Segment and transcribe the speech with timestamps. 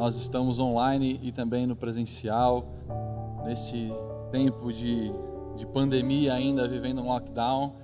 [0.00, 2.64] Nós estamos online e também no presencial,
[3.44, 3.92] nesse
[4.32, 5.12] tempo de,
[5.58, 7.74] de pandemia ainda, vivendo um lockdown,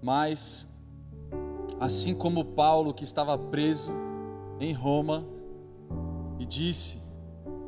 [0.00, 0.64] mas
[1.80, 3.90] assim como Paulo que estava preso
[4.60, 5.24] em Roma
[6.38, 7.02] e disse,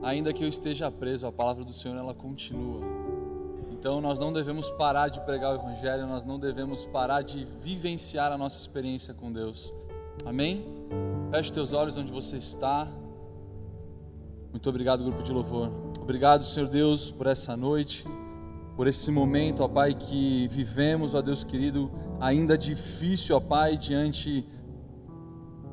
[0.00, 2.80] ainda que eu esteja preso, a palavra do Senhor ela continua.
[3.72, 8.30] Então nós não devemos parar de pregar o evangelho, nós não devemos parar de vivenciar
[8.30, 9.74] a nossa experiência com Deus.
[10.24, 10.65] Amém?
[11.33, 12.87] Feche teus olhos onde você está.
[14.51, 15.70] Muito obrigado, grupo de louvor.
[16.01, 18.02] Obrigado, Senhor Deus, por essa noite,
[18.74, 24.47] por esse momento, ó Pai, que vivemos, ó Deus querido, ainda difícil, ó Pai, diante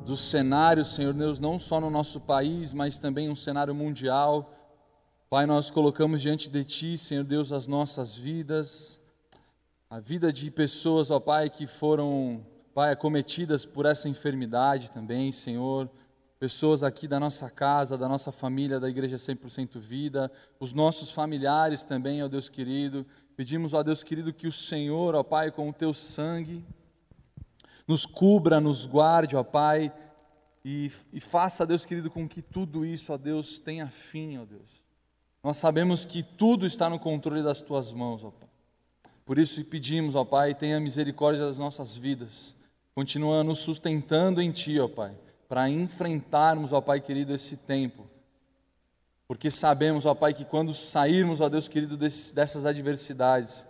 [0.06, 4.54] do cenário, Senhor Deus, não só no nosso país, mas também um cenário mundial.
[5.30, 9.00] Pai, nós colocamos diante de Ti, Senhor Deus, as nossas vidas,
[9.90, 15.90] a vida de pessoas, ó Pai, que foram, Pai, acometidas por essa enfermidade também, Senhor
[16.46, 21.84] pessoas aqui da nossa casa, da nossa família, da Igreja 100% Vida, os nossos familiares
[21.84, 23.04] também, ó Deus querido.
[23.36, 26.64] Pedimos, ó Deus querido, que o Senhor, ó Pai, com o teu sangue,
[27.88, 29.92] nos cubra, nos guarde, ó Pai,
[30.64, 34.86] e, e faça, Deus querido, com que tudo isso, ó Deus, tenha fim, ó Deus.
[35.44, 38.50] Nós sabemos que tudo está no controle das tuas mãos, ó Pai.
[39.26, 42.54] Por isso pedimos, ó Pai, tenha misericórdia das nossas vidas.
[42.94, 48.08] Continua nos sustentando em Ti, ó Pai para enfrentarmos, ó Pai querido, esse tempo.
[49.28, 53.66] Porque sabemos, ó Pai, que quando sairmos, ó Deus querido, dessas adversidades,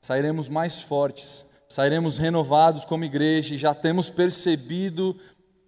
[0.00, 5.16] sairemos mais fortes, sairemos renovados como igreja e já temos percebido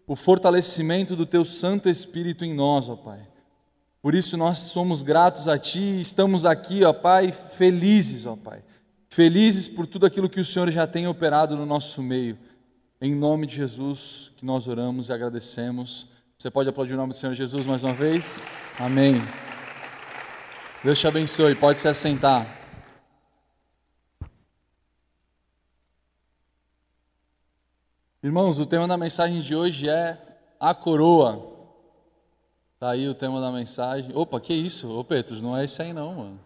[0.06, 3.26] o fortalecimento do Teu Santo Espírito em nós, ó Pai.
[4.00, 8.62] Por isso nós somos gratos a Ti e estamos aqui, ó Pai, felizes, ó Pai.
[9.08, 12.38] Felizes por tudo aquilo que o Senhor já tem operado no nosso meio.
[12.98, 16.06] Em nome de Jesus que nós oramos e agradecemos.
[16.38, 18.42] Você pode aplaudir o nome do Senhor Jesus mais uma vez?
[18.78, 19.16] Amém.
[20.82, 21.54] Deus te abençoe.
[21.54, 22.46] Pode se assentar.
[28.22, 30.18] Irmãos, o tema da mensagem de hoje é
[30.58, 31.54] a coroa.
[32.78, 34.10] Tá aí o tema da mensagem.
[34.16, 34.98] Opa, que isso?
[34.98, 36.40] Ô Petros, não é isso aí não, mano.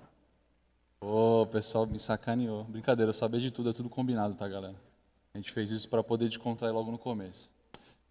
[1.00, 2.64] Ô, o pessoal me sacaneou.
[2.64, 4.89] Brincadeira, eu sabia de tudo, é tudo combinado, tá, galera?
[5.32, 7.52] A gente fez isso para poder descontrair logo no começo.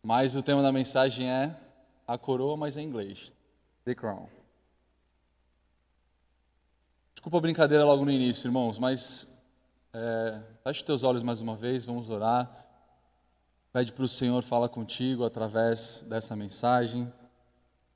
[0.02, 1.56] Mas o tema da mensagem é
[2.08, 3.34] a coroa, mas em inglês.
[3.84, 4.28] The crown.
[7.14, 9.28] Desculpa a brincadeira logo no início, irmãos, mas
[9.94, 12.50] é, feche teus olhos mais uma vez, vamos orar.
[13.74, 17.12] Pede para o Senhor falar contigo através dessa mensagem.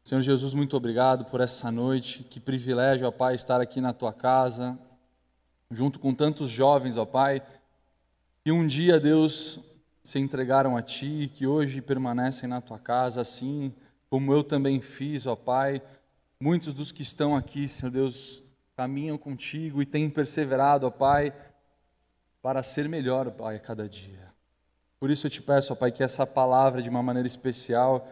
[0.04, 2.24] Senhor Jesus, muito obrigado por essa noite.
[2.26, 4.78] Que privilégio, ó Pai, estar aqui na tua casa,
[5.72, 7.42] junto com tantos jovens, ó Pai
[8.44, 9.60] que um dia, Deus,
[10.04, 13.74] se entregaram a Ti, que hoje permanecem na Tua casa, assim
[14.10, 15.82] como eu também fiz, ó Pai.
[16.40, 18.44] Muitos dos que estão aqui, Senhor Deus,
[18.76, 21.34] caminham contigo e têm perseverado, ó Pai,
[22.42, 24.32] para ser melhor, Pai, a cada dia.
[25.00, 28.06] Por isso eu te peço, ó Pai, que essa palavra, de uma maneira especial,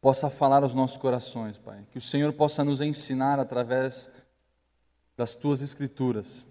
[0.00, 1.84] possa falar aos nossos corações, Pai.
[1.90, 4.12] Que o Senhor possa nos ensinar através
[5.16, 6.46] das tuas escrituras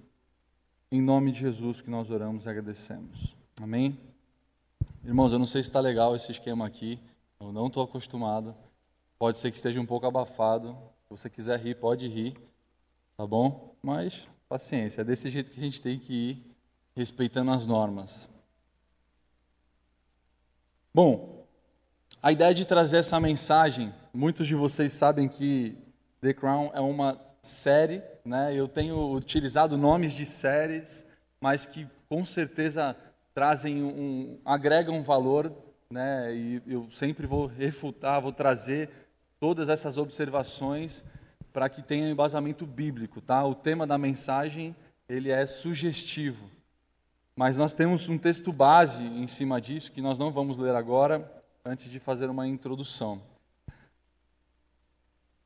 [0.91, 3.35] em nome de Jesus que nós oramos e agradecemos.
[3.61, 3.97] Amém?
[5.05, 6.99] Irmãos, eu não sei se está legal esse esquema aqui.
[7.39, 8.53] Eu não estou acostumado.
[9.17, 10.77] Pode ser que esteja um pouco abafado.
[11.03, 12.35] Se você quiser rir, pode rir.
[13.15, 13.73] Tá bom?
[13.81, 16.55] Mas paciência, é desse jeito que a gente tem que ir,
[16.93, 18.29] respeitando as normas.
[20.93, 21.45] Bom,
[22.21, 25.77] a ideia de trazer essa mensagem, muitos de vocês sabem que
[26.19, 28.53] The Crown é uma série, né?
[28.53, 31.05] Eu tenho utilizado nomes de séries,
[31.39, 32.95] mas que com certeza
[33.33, 35.51] trazem um, agregam um valor,
[35.89, 36.33] né?
[36.35, 38.89] E eu sempre vou refutar, vou trazer
[39.39, 41.05] todas essas observações
[41.51, 43.43] para que tenha um embasamento bíblico, tá?
[43.45, 44.75] O tema da mensagem
[45.09, 46.49] ele é sugestivo,
[47.35, 51.29] mas nós temos um texto base em cima disso que nós não vamos ler agora,
[51.65, 53.21] antes de fazer uma introdução.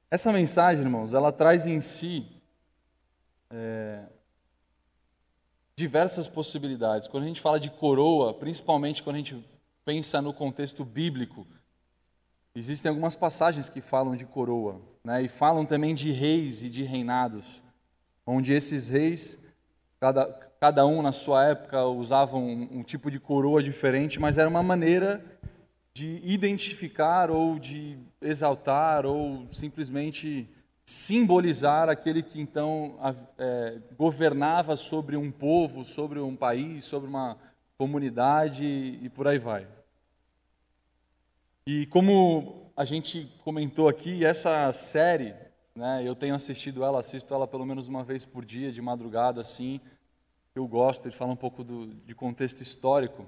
[0.10, 2.26] Essa mensagem, irmãos, ela traz em si
[3.56, 4.04] é,
[5.78, 7.08] diversas possibilidades.
[7.08, 9.46] Quando a gente fala de coroa, principalmente quando a gente
[9.86, 11.48] pensa no contexto bíblico,
[12.54, 15.22] existem algumas passagens que falam de coroa, né?
[15.22, 17.64] e falam também de reis e de reinados,
[18.26, 19.46] onde esses reis,
[20.00, 20.26] cada,
[20.60, 24.64] cada um na sua época, usavam um, um tipo de coroa diferente, mas era uma
[24.64, 25.24] maneira
[25.94, 30.50] de identificar ou de exaltar ou simplesmente
[30.86, 33.00] simbolizar aquele que então
[33.40, 37.38] é, governava sobre um povo, sobre um país, sobre uma
[37.76, 39.68] comunidade e por aí vai.
[41.66, 45.34] E como a gente comentou aqui, essa série,
[45.76, 49.42] né, eu tenho assistido ela, assisto ela pelo menos uma vez por dia, de madrugada,
[49.42, 49.82] assim.
[50.54, 53.28] Eu gosto, ele fala um pouco do, de contexto histórico.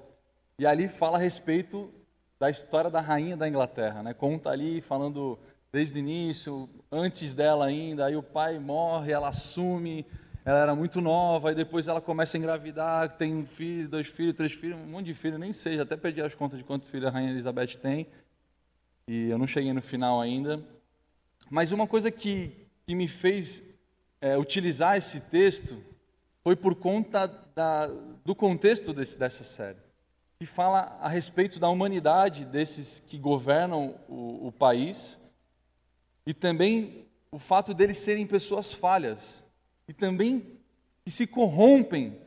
[0.58, 1.92] E ali fala a respeito
[2.38, 4.14] da história da rainha da Inglaterra, né?
[4.14, 5.38] Conta ali falando
[5.72, 10.06] desde o início, antes dela ainda, aí o pai morre, ela assume,
[10.44, 14.34] ela era muito nova, e depois ela começa a engravidar, tem um filho, dois filhos,
[14.34, 17.08] três filhos, um monte de filhos, nem sei, até perdi as contas de quantos filhos
[17.08, 18.06] a rainha Elizabeth tem,
[19.06, 20.62] e eu não cheguei no final ainda.
[21.50, 23.62] Mas uma coisa que, que me fez
[24.20, 25.82] é, utilizar esse texto
[26.42, 27.86] foi por conta da,
[28.24, 29.78] do contexto desse, dessa série
[30.38, 35.18] que fala a respeito da humanidade desses que governam o, o país
[36.28, 39.46] e também o fato deles serem pessoas falhas
[39.88, 40.60] e também
[41.02, 42.20] que se corrompem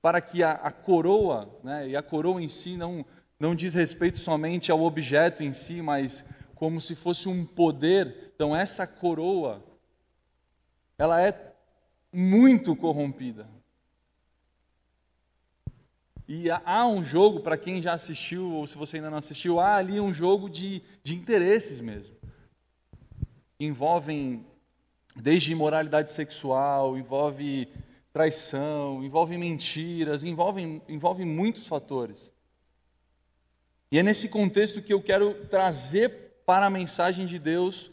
[0.00, 3.04] para que a, a coroa, né, e a coroa em si não,
[3.36, 8.30] não diz respeito somente ao objeto em si, mas como se fosse um poder.
[8.36, 9.64] Então, essa coroa,
[10.96, 11.52] ela é
[12.12, 13.48] muito corrompida.
[16.28, 19.74] E há um jogo, para quem já assistiu, ou se você ainda não assistiu, há
[19.74, 22.14] ali um jogo de, de interesses mesmo.
[23.58, 24.44] Envolvem
[25.16, 27.68] desde imoralidade sexual, envolve
[28.12, 32.32] traição, envolve mentiras, envolve, envolve muitos fatores.
[33.90, 37.90] E é nesse contexto que eu quero trazer para a mensagem de Deus,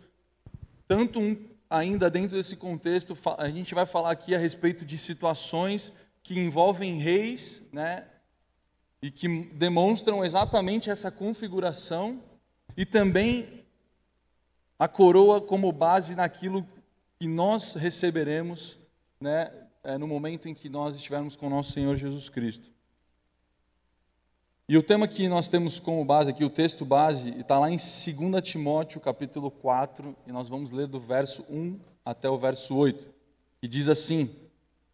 [0.88, 1.38] tanto um,
[1.70, 5.94] ainda dentro desse contexto, a gente vai falar aqui a respeito de situações
[6.24, 8.06] que envolvem reis, né,
[9.02, 12.22] e que demonstram exatamente essa configuração
[12.78, 13.61] e também
[14.82, 16.68] a coroa como base naquilo
[17.20, 18.80] que nós receberemos
[19.20, 19.52] né,
[19.84, 22.72] é, no momento em que nós estivermos com o nosso Senhor Jesus Cristo.
[24.68, 27.78] E o tema que nós temos como base aqui, o texto base, está lá em
[27.78, 33.08] 2 Timóteo, capítulo 4, e nós vamos ler do verso 1 até o verso 8,
[33.62, 34.36] que diz assim: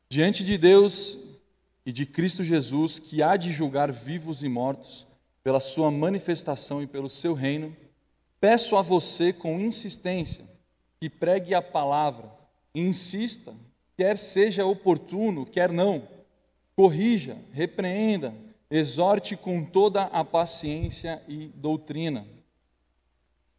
[0.10, 1.18] Diante de Deus
[1.86, 5.08] e de Cristo Jesus, que há de julgar vivos e mortos,
[5.42, 7.74] pela sua manifestação e pelo seu reino,
[8.40, 10.46] peço a você com insistência
[11.00, 12.32] que pregue a palavra,
[12.74, 13.54] insista,
[13.96, 16.08] quer seja oportuno, quer não,
[16.76, 18.34] corrija, repreenda,
[18.70, 22.28] exorte com toda a paciência e doutrina.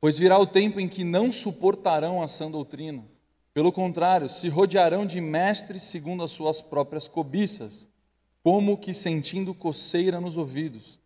[0.00, 3.04] Pois virá o tempo em que não suportarão a sã doutrina.
[3.52, 7.88] Pelo contrário, se rodearão de mestres segundo as suas próprias cobiças
[8.42, 11.00] como que sentindo coceira nos ouvidos.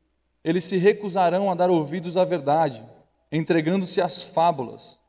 [0.44, 2.84] Eles se recusarão a dar ouvidos à verdade,
[3.32, 5.00] entregando-se às fábulas.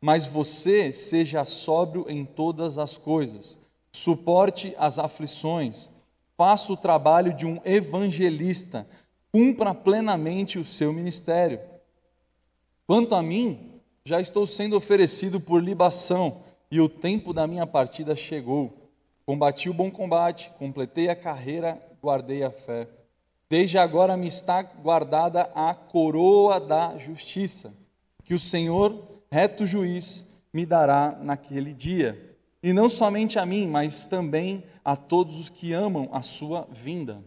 [0.00, 3.58] Mas você seja sóbrio em todas as coisas,
[3.92, 5.90] suporte as aflições,
[6.36, 8.86] faça o trabalho de um evangelista,
[9.30, 11.60] cumpra plenamente o seu ministério.
[12.86, 18.16] Quanto a mim, já estou sendo oferecido por libação, e o tempo da minha partida
[18.16, 18.90] chegou.
[19.24, 22.88] Combati o bom combate, completei a carreira, guardei a fé.
[23.48, 27.72] Desde agora me está guardada a coroa da justiça,
[28.24, 32.36] que o Senhor, reto juiz, me dará naquele dia.
[32.60, 37.22] E não somente a mim, mas também a todos os que amam a sua vinda.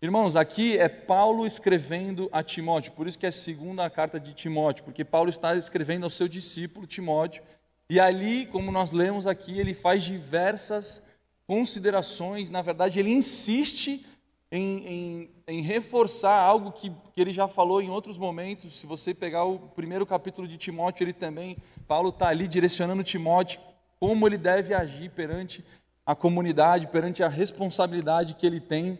[0.00, 4.34] Irmãos, aqui é Paulo escrevendo a Timóteo, por isso que é a segunda carta de
[4.34, 7.42] Timóteo, porque Paulo está escrevendo ao seu discípulo Timóteo,
[7.90, 11.02] e ali, como nós lemos aqui, ele faz diversas
[11.46, 14.04] considerações, na verdade, ele insiste
[14.50, 18.78] em, em, em reforçar algo que, que, ele já falou em outros momentos.
[18.78, 23.60] Se você pegar o primeiro capítulo de Timóteo, ele também, Paulo está ali direcionando Timóteo
[23.98, 25.64] como ele deve agir perante
[26.04, 28.98] a comunidade, perante a responsabilidade que ele tem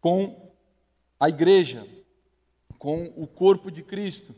[0.00, 0.50] com
[1.20, 1.86] a igreja,
[2.78, 4.34] com o corpo de Cristo.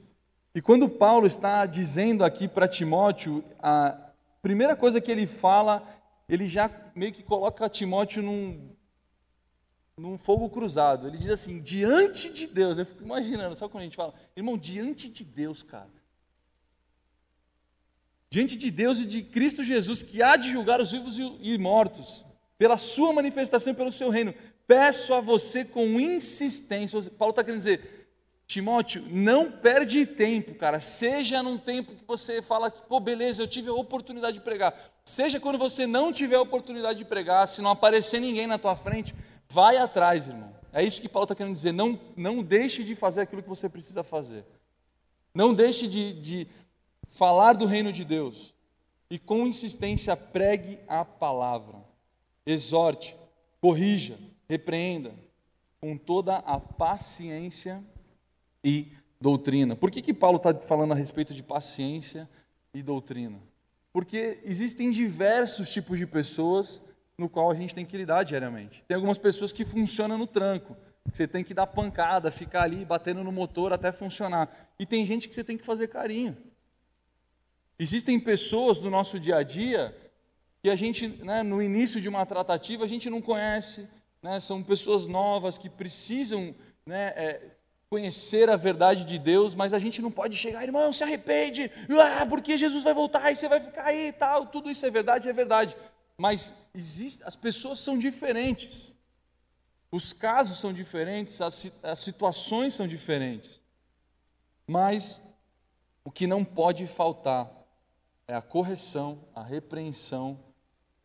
[0.54, 4.10] E quando Paulo está dizendo aqui para Timóteo, a
[4.42, 5.82] primeira coisa que ele fala
[6.28, 8.74] ele já meio que coloca Timóteo num,
[9.96, 11.06] num fogo cruzado.
[11.06, 12.78] Ele diz assim: diante de Deus.
[12.78, 15.90] Eu fico imaginando, sabe quando a gente fala, irmão, diante de Deus, cara.
[18.30, 22.26] Diante de Deus e de Cristo Jesus, que há de julgar os vivos e mortos,
[22.58, 24.34] pela sua manifestação e pelo seu reino,
[24.66, 27.00] peço a você com insistência.
[27.12, 28.04] Paulo está querendo dizer,
[28.46, 30.80] Timóteo, não perde tempo, cara.
[30.80, 34.74] Seja num tempo que você fala que, pô, beleza, eu tive a oportunidade de pregar.
[35.04, 38.74] Seja quando você não tiver a oportunidade de pregar, se não aparecer ninguém na tua
[38.74, 39.14] frente,
[39.54, 40.52] vai atrás, irmão.
[40.73, 41.73] É isso que Paulo está querendo dizer.
[41.73, 44.44] Não, não deixe de fazer aquilo que você precisa fazer.
[45.32, 46.49] Não deixe de, de
[47.08, 48.52] falar do reino de Deus.
[49.08, 51.76] E com insistência pregue a palavra.
[52.44, 53.16] Exorte,
[53.61, 54.18] corrija,
[54.49, 55.14] repreenda,
[55.80, 57.80] com toda a paciência
[58.64, 58.88] e
[59.20, 59.76] doutrina.
[59.76, 62.28] Por que, que Paulo está falando a respeito de paciência
[62.75, 63.38] e doutrina?
[63.92, 66.82] Porque existem diversos tipos de pessoas
[67.16, 68.85] no qual a gente tem que lidar diariamente.
[68.87, 70.76] Tem algumas pessoas que funcionam no tranco,
[71.11, 74.49] que você tem que dar pancada, ficar ali batendo no motor até funcionar.
[74.78, 76.37] E tem gente que você tem que fazer carinho.
[77.78, 79.97] Existem pessoas no nosso dia a dia
[80.62, 83.88] que a gente, né, no início de uma tratativa, a gente não conhece,
[84.23, 86.54] né, são pessoas novas que precisam
[86.87, 87.40] né, é,
[87.90, 92.26] conhecer a verdade de Deus, mas a gente não pode chegar, irmão, se arrepende, ah,
[92.26, 95.28] porque Jesus vai voltar e você vai ficar aí e tal, tudo isso é verdade,
[95.28, 95.76] é verdade.
[96.16, 98.92] Mas existe, as pessoas são diferentes,
[99.90, 103.61] os casos são diferentes, as, as situações são diferentes.
[104.66, 105.21] Mas
[106.04, 107.50] o que não pode faltar
[108.26, 110.38] é a correção, a repreensão,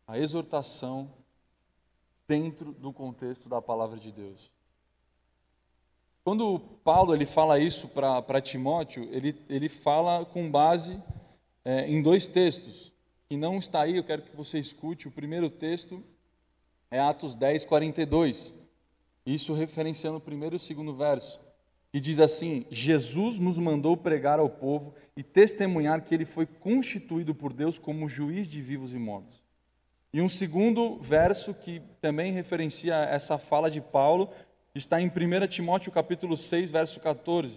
[0.06, 1.12] a exortação
[2.26, 4.50] dentro do contexto da palavra de Deus.
[6.22, 11.02] Quando Paulo ele fala isso para Timóteo, ele, ele fala com base
[11.64, 12.89] é, em dois textos,
[13.30, 15.06] que não está aí, eu quero que você escute.
[15.06, 16.02] O primeiro texto
[16.90, 18.56] é Atos 10, 42.
[19.24, 21.40] Isso referenciando o primeiro e o segundo verso
[21.92, 27.32] que diz assim: Jesus nos mandou pregar ao povo e testemunhar que ele foi constituído
[27.32, 29.40] por Deus como juiz de vivos e mortos.
[30.12, 34.28] E um segundo verso que também referencia essa fala de Paulo
[34.74, 37.54] está em 1 Timóteo capítulo 6, verso 14,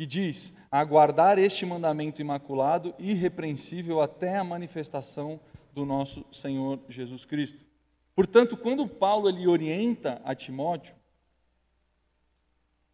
[0.00, 5.38] que diz: "Aguardar este mandamento imaculado e irrepreensível até a manifestação
[5.74, 7.66] do nosso Senhor Jesus Cristo."
[8.14, 10.94] Portanto, quando Paulo ele orienta a Timóteo,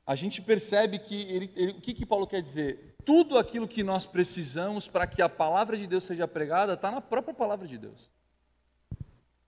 [0.05, 2.97] a gente percebe que ele, ele, o que, que Paulo quer dizer?
[3.05, 7.01] Tudo aquilo que nós precisamos para que a palavra de Deus seja pregada está na
[7.01, 8.11] própria palavra de Deus.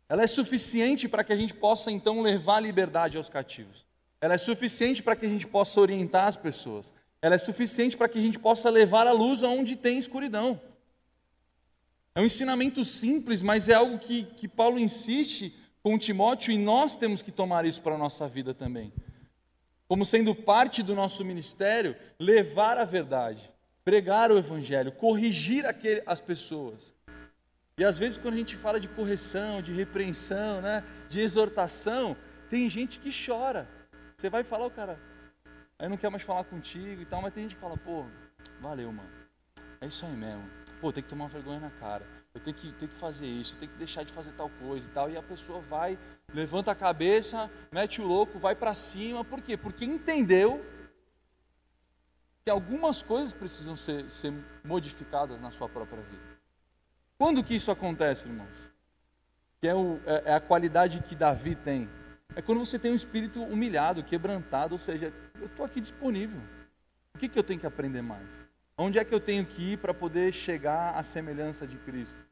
[0.09, 3.85] Ela é suficiente para que a gente possa então levar liberdade aos cativos.
[4.21, 6.95] Ela é suficiente para que a gente possa orientar as pessoas.
[7.21, 10.61] Ela é suficiente para que a gente possa levar a luz aonde tem escuridão.
[12.15, 16.97] É um ensinamento simples, mas é algo que, que Paulo insiste com Timóteo e nós
[16.97, 18.93] temos que tomar isso para a nossa vida também
[19.89, 23.51] como sendo parte do nosso ministério, levar a verdade,
[23.83, 26.95] pregar o evangelho, corrigir aquele, as pessoas.
[27.79, 32.15] E às vezes quando a gente fala de correção, de repreensão, né, de exortação,
[32.51, 33.67] tem gente que chora.
[34.15, 34.99] Você vai falar, o cara,
[35.79, 38.05] aí não quer mais falar contigo e tal, mas tem gente que fala, pô,
[38.61, 39.11] valeu, mano.
[39.81, 40.49] É isso aí mesmo.
[40.81, 42.05] Pô, tem que tomar vergonha na cara
[42.39, 44.87] eu tenho que, tenho que fazer isso, eu tenho que deixar de fazer tal coisa
[44.87, 45.11] e tal.
[45.11, 45.99] E a pessoa vai,
[46.33, 49.25] levanta a cabeça, mete o louco, vai para cima.
[49.25, 49.57] Por quê?
[49.57, 50.65] Porque entendeu
[52.45, 54.33] que algumas coisas precisam ser, ser
[54.65, 56.23] modificadas na sua própria vida.
[57.19, 58.49] Quando que isso acontece, irmãos?
[59.61, 61.91] Que é, o, é, é a qualidade que Davi tem.
[62.39, 66.41] É quando você tem um espírito humilhado, quebrantado, ou seja, eu estou aqui disponível.
[67.13, 68.49] O que, que eu tenho que aprender mais?
[68.77, 72.25] Onde é que eu tenho que ir para poder chegar à semelhança de Cristo?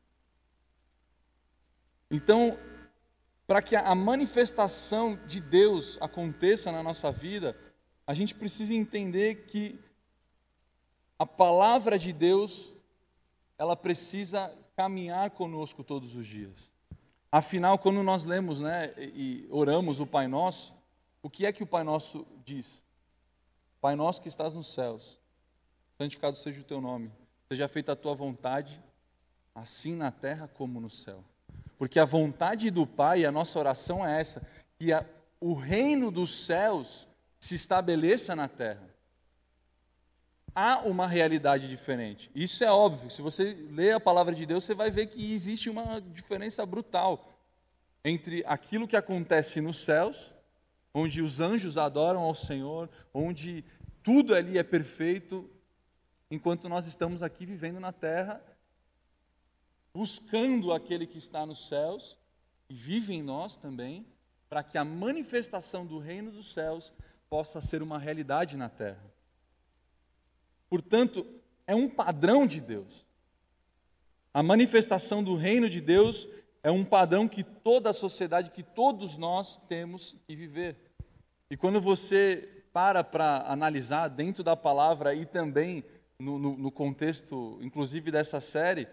[2.08, 2.56] Então,
[3.48, 7.58] para que a manifestação de Deus aconteça na nossa vida,
[8.06, 9.76] a gente precisa entender que
[11.18, 12.72] a palavra de Deus,
[13.58, 16.75] ela precisa caminhar conosco todos os dias.
[17.30, 20.74] Afinal, quando nós lemos né, e oramos o Pai Nosso,
[21.22, 22.82] o que é que o Pai Nosso diz?
[23.80, 25.18] Pai Nosso que estás nos céus,
[25.98, 27.10] santificado seja o teu nome,
[27.48, 28.80] seja feita a tua vontade,
[29.54, 31.24] assim na terra como no céu.
[31.78, 34.46] Porque a vontade do Pai, a nossa oração é essa,
[34.78, 35.04] que a,
[35.40, 37.06] o reino dos céus
[37.38, 38.95] se estabeleça na terra.
[40.58, 42.30] Há uma realidade diferente.
[42.34, 43.10] Isso é óbvio.
[43.10, 47.30] Se você lê a palavra de Deus, você vai ver que existe uma diferença brutal
[48.02, 50.34] entre aquilo que acontece nos céus,
[50.94, 53.66] onde os anjos adoram ao Senhor, onde
[54.02, 55.46] tudo ali é perfeito,
[56.30, 58.42] enquanto nós estamos aqui vivendo na terra,
[59.92, 62.18] buscando aquele que está nos céus
[62.70, 64.06] e vive em nós também,
[64.48, 66.94] para que a manifestação do reino dos céus
[67.28, 69.15] possa ser uma realidade na terra.
[70.68, 71.26] Portanto,
[71.66, 73.04] é um padrão de Deus.
[74.32, 76.28] A manifestação do reino de Deus
[76.62, 80.76] é um padrão que toda a sociedade, que todos nós temos que viver.
[81.50, 85.82] E quando você para para analisar dentro da palavra e também
[86.18, 88.86] no, no, no contexto, inclusive, dessa série,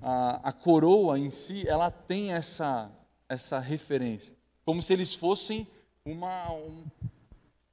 [0.00, 2.90] a, a, coroa em si, ela tem essa,
[3.28, 4.34] essa referência.
[4.64, 5.66] Como se eles fossem
[6.04, 6.84] uma, um,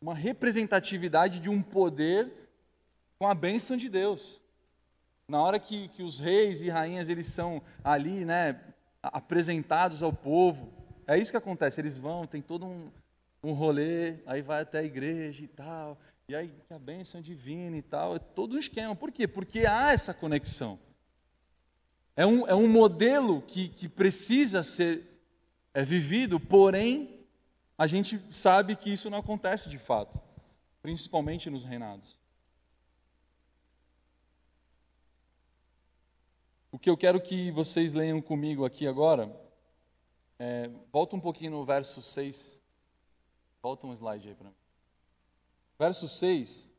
[0.02, 2.49] uma representatividade de um poder
[3.20, 4.40] com a bênção de Deus.
[5.28, 8.60] Na hora que, que os reis e rainhas eles são ali, né,
[9.04, 10.72] apresentados ao povo,
[11.06, 11.82] é isso que acontece.
[11.82, 12.90] Eles vão, tem todo um,
[13.44, 16.00] um rolê, aí vai até a igreja e tal,
[16.30, 18.96] e aí a bênção divina e tal, é todo um esquema.
[18.96, 19.28] Por quê?
[19.28, 20.80] Porque há essa conexão.
[22.16, 25.22] É um, é um modelo que, que precisa ser
[25.74, 27.20] é, vivido, porém,
[27.78, 30.22] a gente sabe que isso não acontece de fato,
[30.82, 32.19] principalmente nos reinados.
[36.72, 39.36] O que eu quero que vocês leiam comigo aqui agora,
[40.38, 42.62] é, volta um pouquinho no verso 6.
[43.60, 44.56] Volta um slide aí para mim.
[45.80, 46.70] Verso 6,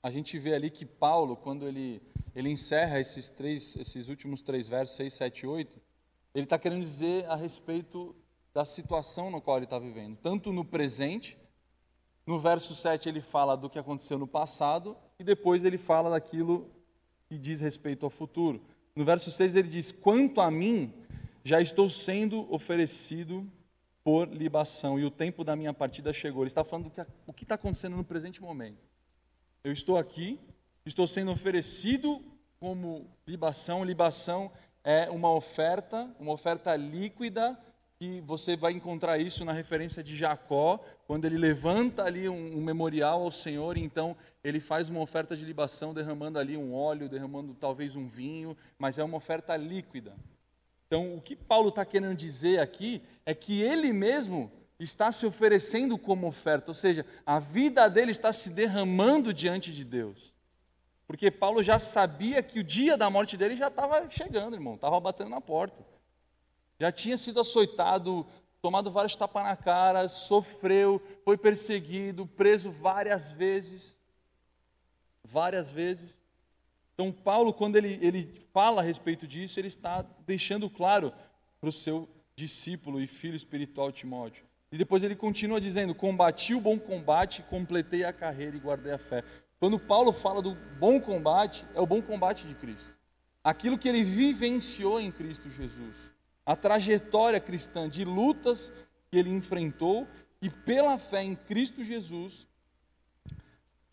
[0.00, 2.00] a gente vê ali que Paulo, quando ele,
[2.32, 5.80] ele encerra esses, três, esses últimos três versos, 6, 7 e 8,
[6.32, 8.14] ele está querendo dizer a respeito
[8.52, 11.36] da situação no qual ele está vivendo, tanto no presente,
[12.24, 16.70] no verso 7 ele fala do que aconteceu no passado, e depois ele fala daquilo
[17.26, 18.62] que diz respeito ao futuro.
[18.94, 20.92] No verso 6 ele diz: Quanto a mim,
[21.44, 23.50] já estou sendo oferecido
[24.04, 26.42] por libação, e o tempo da minha partida chegou.
[26.42, 28.78] Ele está falando do que, o que está acontecendo no presente momento.
[29.64, 30.38] Eu estou aqui,
[30.84, 32.22] estou sendo oferecido
[32.60, 33.82] como libação.
[33.82, 34.52] Libação
[34.84, 37.58] é uma oferta, uma oferta líquida,
[37.98, 42.62] que você vai encontrar isso na referência de Jacó, quando ele levanta ali um, um
[42.62, 47.08] memorial ao Senhor, e então ele faz uma oferta de libação, derramando ali um óleo,
[47.08, 50.14] derramando talvez um vinho, mas é uma oferta líquida.
[50.86, 55.96] Então, o que Paulo está querendo dizer aqui é que ele mesmo está se oferecendo
[55.96, 60.34] como oferta, ou seja, a vida dele está se derramando diante de Deus.
[61.06, 64.98] Porque Paulo já sabia que o dia da morte dele já estava chegando, irmão, estava
[64.98, 65.93] batendo na porta.
[66.84, 68.26] Já tinha sido açoitado,
[68.60, 73.98] tomado vários tapas na cara, sofreu, foi perseguido, preso várias vezes.
[75.24, 76.20] Várias vezes.
[76.92, 81.10] Então, Paulo, quando ele, ele fala a respeito disso, ele está deixando claro
[81.58, 84.44] para o seu discípulo e filho espiritual Timóteo.
[84.70, 88.98] E depois ele continua dizendo: Combati o bom combate, completei a carreira e guardei a
[88.98, 89.24] fé.
[89.58, 92.94] Quando Paulo fala do bom combate, é o bom combate de Cristo.
[93.42, 96.13] Aquilo que ele vivenciou em Cristo Jesus.
[96.46, 98.72] A trajetória cristã de lutas
[99.10, 100.06] que ele enfrentou
[100.40, 102.46] e pela fé em Cristo Jesus,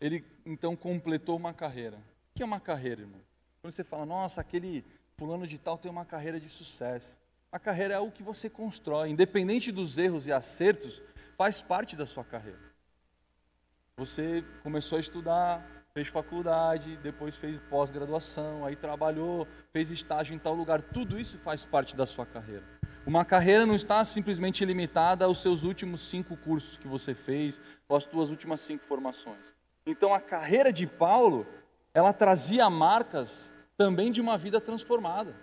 [0.00, 1.96] ele então completou uma carreira.
[1.96, 3.20] O que é uma carreira, irmão?
[3.60, 4.84] Quando você fala, nossa, aquele
[5.16, 7.18] fulano de tal tem uma carreira de sucesso.
[7.50, 11.00] A carreira é o que você constrói, independente dos erros e acertos,
[11.36, 12.58] faz parte da sua carreira.
[13.96, 20.54] Você começou a estudar, fez faculdade, depois fez pós-graduação, aí trabalhou, fez estágio em tal
[20.54, 22.64] lugar, tudo isso faz parte da sua carreira.
[23.04, 27.96] Uma carreira não está simplesmente limitada aos seus últimos cinco cursos que você fez, ou
[27.96, 29.54] às suas últimas cinco formações.
[29.84, 31.46] Então a carreira de Paulo
[31.92, 35.34] ela trazia marcas também de uma vida transformada.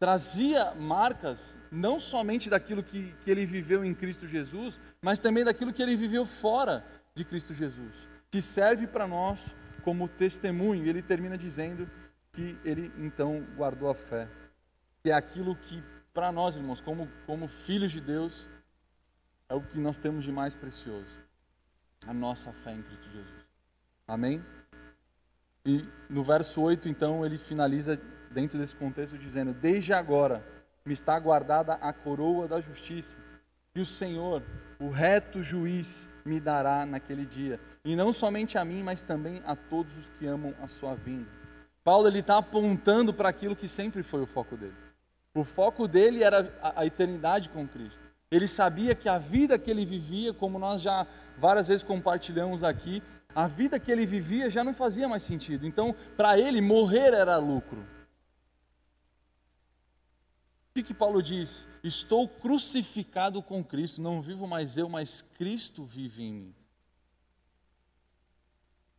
[0.00, 5.72] Trazia marcas não somente daquilo que, que ele viveu em Cristo Jesus, mas também daquilo
[5.72, 10.84] que ele viveu fora de Cristo Jesus, que serve para nós como testemunho.
[10.84, 11.88] E ele termina dizendo
[12.32, 14.26] que ele então guardou a fé,
[15.00, 15.80] que é aquilo que
[16.12, 18.48] para nós, irmãos, como, como filhos de Deus,
[19.48, 21.06] é o que nós temos de mais precioso,
[22.08, 23.46] a nossa fé em Cristo Jesus.
[24.08, 24.44] Amém?
[25.64, 28.00] E no verso 8, então, ele finaliza
[28.32, 30.44] dentro desse contexto dizendo: Desde agora
[30.84, 33.16] me está guardada a coroa da justiça,
[33.72, 34.42] que o Senhor,
[34.80, 37.60] o reto juiz, me dará naquele dia.
[37.84, 41.28] E não somente a mim, mas também a todos os que amam a sua vinda.
[41.82, 44.74] Paulo ele está apontando para aquilo que sempre foi o foco dele.
[45.34, 48.00] O foco dele era a, eternidade com Cristo.
[48.30, 51.06] Ele sabia que a vida que ele vivia, como nós já
[51.36, 53.02] várias vezes compartilhamos aqui,
[53.34, 55.66] a vida que ele vivia já não fazia mais sentido.
[55.66, 57.84] Então, para ele, morrer era lucro.
[60.74, 61.68] Que, que Paulo diz?
[61.84, 66.54] Estou crucificado com Cristo, não vivo mais eu, mas Cristo vive em mim.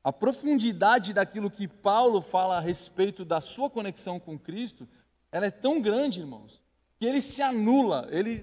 [0.01, 4.87] A profundidade daquilo que Paulo fala a respeito da sua conexão com Cristo,
[5.29, 6.61] ela é tão grande, irmãos,
[6.97, 8.37] que ele se anula, ele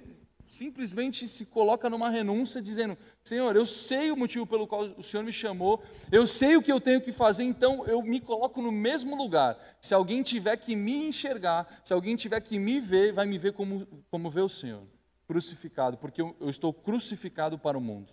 [0.53, 5.23] simplesmente se coloca numa renúncia, dizendo: Senhor, eu sei o motivo pelo qual o Senhor
[5.23, 8.71] me chamou, eu sei o que eu tenho que fazer, então eu me coloco no
[8.71, 9.59] mesmo lugar.
[9.81, 13.55] Se alguém tiver que me enxergar, se alguém tiver que me ver, vai me ver
[13.55, 14.83] como, como vê o Senhor,
[15.27, 18.12] crucificado, porque eu, eu estou crucificado para o mundo.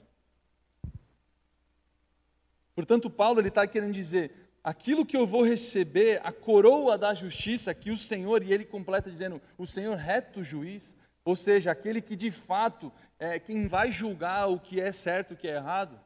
[2.73, 4.31] Portanto, Paulo está querendo dizer:
[4.63, 9.11] aquilo que eu vou receber, a coroa da justiça que o Senhor, e ele completa
[9.11, 14.47] dizendo: o Senhor reto juiz, ou seja, aquele que de fato é quem vai julgar
[14.47, 15.99] o que é certo e o que é errado.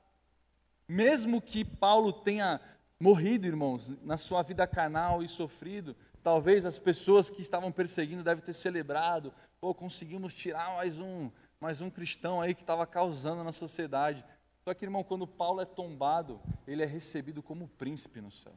[0.88, 2.60] Mesmo que Paulo tenha
[3.00, 8.44] morrido, irmãos, na sua vida carnal e sofrido, talvez as pessoas que estavam perseguindo devem
[8.44, 13.52] ter celebrado, pô, conseguimos tirar mais um, mais um cristão aí que estava causando na
[13.52, 14.24] sociedade.
[14.64, 18.54] Só que, irmão, quando Paulo é tombado, ele é recebido como príncipe no céu.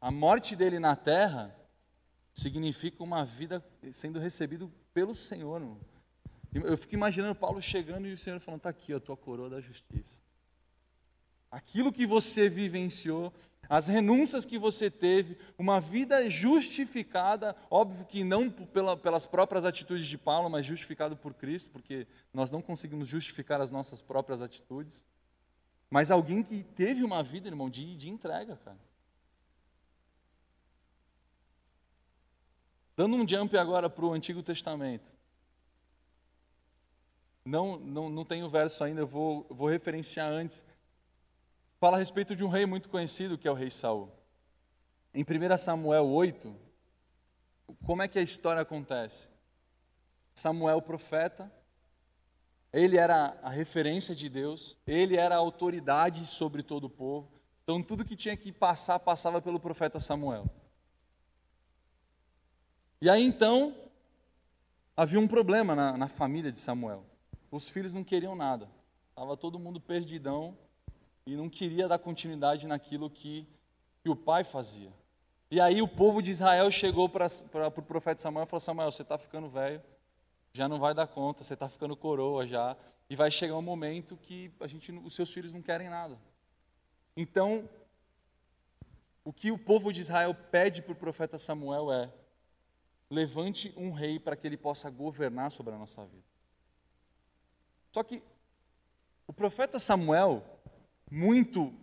[0.00, 1.54] A morte dele na terra
[2.32, 5.60] significa uma vida sendo recebido pelo Senhor.
[5.60, 5.80] Irmão.
[6.52, 9.60] Eu fico imaginando Paulo chegando e o Senhor falando: está aqui a tua coroa da
[9.60, 10.20] justiça.
[11.50, 13.32] Aquilo que você vivenciou,
[13.68, 20.06] as renúncias que você teve, uma vida justificada, óbvio que não pela, pelas próprias atitudes
[20.06, 25.06] de Paulo, mas justificado por Cristo, porque nós não conseguimos justificar as nossas próprias atitudes.
[25.90, 28.78] Mas alguém que teve uma vida, irmão, de, de entrega, cara.
[32.96, 35.14] Dando um jump agora para o Antigo Testamento.
[37.44, 40.64] Não, não, não tenho verso ainda, eu vou, vou referenciar antes
[41.82, 44.08] fala a respeito de um rei muito conhecido que é o rei Saul.
[45.12, 46.54] Em 1 Samuel 8,
[47.84, 49.28] como é que a história acontece?
[50.32, 51.52] Samuel, profeta,
[52.72, 57.28] ele era a referência de Deus, ele era a autoridade sobre todo o povo.
[57.64, 60.48] Então, tudo que tinha que passar, passava pelo profeta Samuel.
[63.02, 63.74] E aí, então,
[64.96, 67.04] havia um problema na, na família de Samuel.
[67.50, 68.70] Os filhos não queriam nada,
[69.10, 70.56] estava todo mundo perdidão
[71.26, 73.44] e não queria dar continuidade naquilo que,
[74.04, 74.92] que o pai fazia.
[75.50, 78.92] E aí o povo de Israel chegou para o pro profeta Samuel e falou: Samuel,
[78.92, 79.82] você está ficando velho,
[80.52, 82.76] já não vai dar conta, você está ficando coroa já,
[83.10, 86.16] e vai chegar um momento que a gente, os seus filhos não querem nada.
[87.16, 87.68] Então,
[89.24, 92.21] o que o povo de Israel pede para o profeta Samuel é:
[93.12, 96.24] levante um rei para que ele possa governar sobre a nossa vida.
[97.92, 98.22] Só que
[99.26, 100.42] o profeta Samuel,
[101.10, 101.74] muito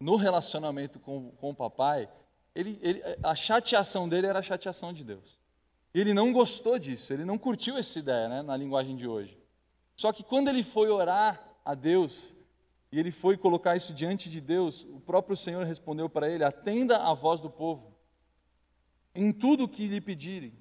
[0.00, 2.08] no relacionamento com, com o papai,
[2.54, 5.38] ele, ele, a chateação dele era a chateação de Deus.
[5.92, 9.38] Ele não gostou disso, ele não curtiu essa ideia, né, na linguagem de hoje.
[9.94, 12.34] Só que quando ele foi orar a Deus,
[12.90, 16.98] e ele foi colocar isso diante de Deus, o próprio Senhor respondeu para ele: atenda
[16.98, 17.93] a voz do povo,
[19.14, 20.52] em tudo o que lhe pedirem,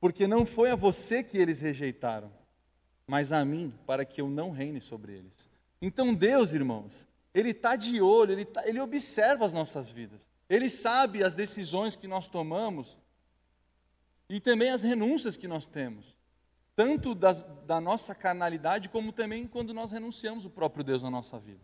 [0.00, 2.32] porque não foi a você que eles rejeitaram,
[3.06, 5.50] mas a mim, para que eu não reine sobre eles.
[5.82, 10.70] Então Deus, irmãos, Ele está de olho, ele, tá, ele observa as nossas vidas, Ele
[10.70, 12.96] sabe as decisões que nós tomamos
[14.28, 16.16] e também as renúncias que nós temos,
[16.76, 21.38] tanto das, da nossa carnalidade, como também quando nós renunciamos o próprio Deus na nossa
[21.38, 21.60] vida.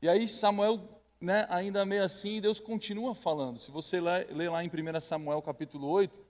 [0.00, 3.58] E aí Samuel, né, ainda meio assim, Deus continua falando.
[3.58, 6.20] Se você lê lá em 1 Samuel capítulo 8,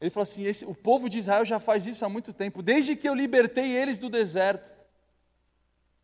[0.00, 2.96] ele fala assim: esse, o povo de Israel já faz isso há muito tempo, desde
[2.96, 4.74] que eu libertei eles do deserto.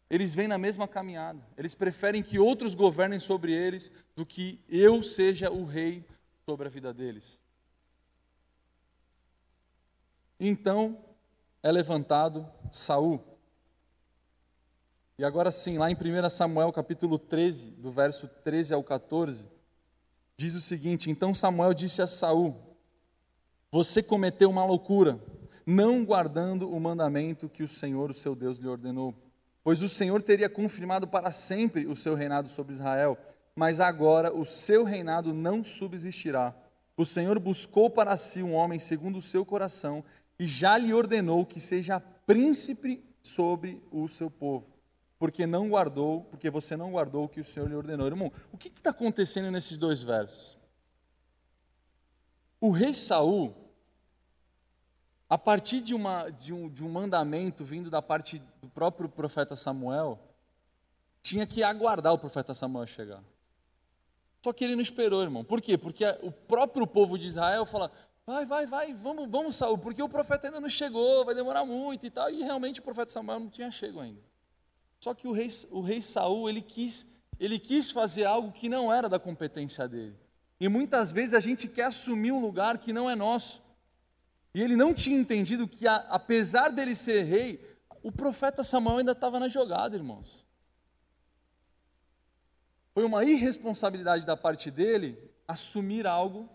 [0.09, 1.41] Eles vêm na mesma caminhada.
[1.57, 6.05] Eles preferem que outros governem sobre eles do que eu seja o rei
[6.45, 7.41] sobre a vida deles.
[10.39, 11.03] Então
[11.63, 13.32] é levantado Saul.
[15.19, 19.49] E agora sim, lá em 1 Samuel capítulo 13, do verso 13 ao 14,
[20.37, 22.57] diz o seguinte: Então Samuel disse a Saul:
[23.71, 25.19] Você cometeu uma loucura,
[25.67, 29.15] não guardando o mandamento que o Senhor, o seu Deus, lhe ordenou
[29.63, 33.17] pois o Senhor teria confirmado para sempre o seu reinado sobre Israel,
[33.55, 36.55] mas agora o seu reinado não subsistirá.
[36.97, 40.05] O Senhor buscou para si um homem segundo o seu coração
[40.39, 44.72] e já lhe ordenou que seja príncipe sobre o seu povo,
[45.23, 48.09] porque não guardou, porque você não guardou o que o Senhor lhe ordenou.
[48.09, 50.59] Irmão, o que está acontecendo nesses dois versos?
[52.61, 53.55] O rei Saul
[55.29, 59.55] a partir de, uma, de, um, de um mandamento vindo da parte do próprio profeta
[59.55, 60.19] Samuel,
[61.23, 63.23] tinha que aguardar o profeta Samuel chegar.
[64.45, 65.45] Só que ele não esperou, irmão.
[65.45, 65.79] Por quê?
[65.79, 67.93] Porque o próprio povo de Israel fala:
[68.27, 72.05] vai, vai, vai, vamos, vamos, Saul, porque o profeta ainda não chegou, vai demorar muito
[72.07, 72.29] e tal.
[72.29, 74.32] E realmente o profeta Samuel não tinha chego ainda.
[75.03, 77.05] Só que o rei, o rei Saul, ele quis,
[77.41, 80.17] ele quis fazer algo que não era da competência dele.
[80.61, 83.61] E muitas vezes a gente quer assumir um lugar que não é nosso.
[84.55, 87.61] E ele não tinha entendido que, apesar dele ser rei,
[88.01, 90.47] o profeta Samuel ainda estava na jogada, irmãos.
[92.95, 96.49] Foi uma irresponsabilidade da parte dele assumir algo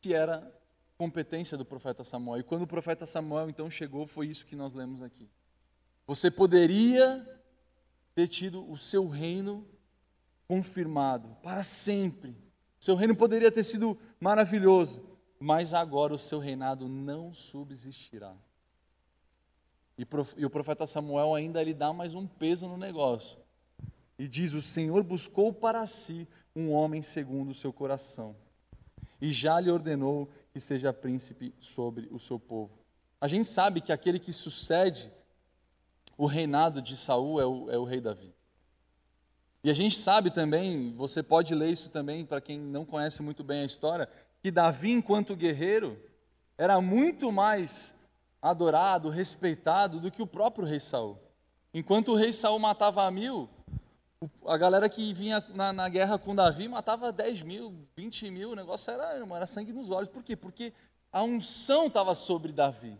[0.00, 0.52] que era
[0.98, 2.40] competência do profeta Samuel.
[2.40, 5.30] E quando o profeta Samuel então chegou, foi isso que nós lemos aqui.
[6.04, 7.33] Você poderia
[8.14, 9.66] ter tido o seu reino
[10.46, 12.36] confirmado para sempre.
[12.78, 18.34] Seu reino poderia ter sido maravilhoso mas agora o seu reinado não subsistirá.
[20.38, 23.38] E o profeta Samuel ainda lhe dá mais um peso no negócio.
[24.18, 28.34] E diz: O Senhor buscou para si um homem segundo o seu coração,
[29.20, 32.78] e já lhe ordenou que seja príncipe sobre o seu povo.
[33.20, 35.12] A gente sabe que aquele que sucede
[36.16, 38.34] o reinado de Saul é o, é o rei Davi.
[39.62, 43.42] E a gente sabe também, você pode ler isso também para quem não conhece muito
[43.42, 44.08] bem a história,
[44.42, 45.98] que Davi, enquanto guerreiro,
[46.58, 47.94] era muito mais
[48.42, 51.18] adorado, respeitado do que o próprio rei Saul.
[51.72, 53.48] Enquanto o rei Saul matava mil,
[54.46, 58.54] a galera que vinha na, na, guerra com Davi matava 10 mil, 20 mil, o
[58.54, 60.08] negócio era, era sangue nos olhos.
[60.08, 60.36] Por quê?
[60.36, 60.72] Porque
[61.10, 62.98] a unção estava sobre Davi.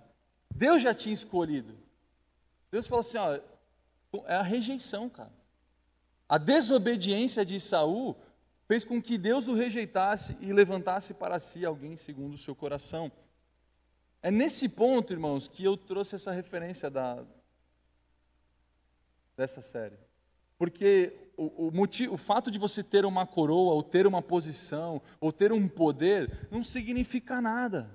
[0.54, 1.83] Deus já tinha escolhido.
[2.74, 3.38] Deus falou assim: ó,
[4.26, 5.32] é a rejeição, cara.
[6.28, 8.16] A desobediência de Saul
[8.66, 13.12] fez com que Deus o rejeitasse e levantasse para si alguém segundo o seu coração.
[14.20, 17.22] É nesse ponto, irmãos, que eu trouxe essa referência da,
[19.36, 19.96] dessa série.
[20.58, 25.00] Porque o, o, motivo, o fato de você ter uma coroa, ou ter uma posição,
[25.20, 27.88] ou ter um poder, não significa nada.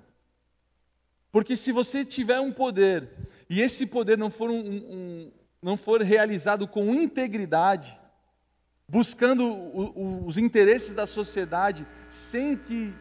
[1.30, 3.08] Porque se você tiver um poder,
[3.50, 7.98] e esse poder não for, um, um, não for realizado com integridade,
[8.88, 12.94] buscando o, os interesses da sociedade, sem que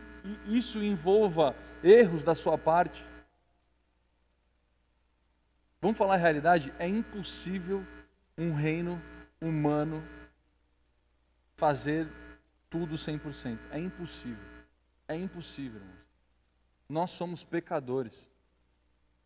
[0.48, 3.06] isso envolva erros da sua parte,
[5.80, 6.74] vamos falar a realidade?
[6.80, 7.86] É impossível
[8.36, 9.00] um reino
[9.40, 10.04] humano
[11.58, 12.08] fazer
[12.72, 13.60] tudo 100%.
[13.70, 14.46] É impossível.
[15.08, 15.82] É impossível.
[16.90, 18.32] Nós somos pecadores.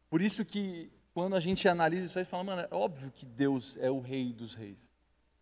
[0.10, 3.78] Por isso que quando a gente analisa isso aí, fala, mano, é óbvio que Deus
[3.78, 4.94] é o rei dos reis.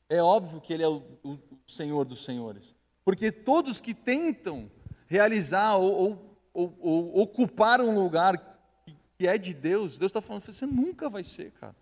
[0.10, 2.76] É óbvio que Ele é o, o, Senhor dos senhores.
[3.06, 4.70] Porque todos que tentam
[5.08, 8.38] realizar ou, ou, ou, ou ocupar um lugar
[8.86, 11.76] que, que é de Deus, Deus está falando, você nunca vai ser, cara.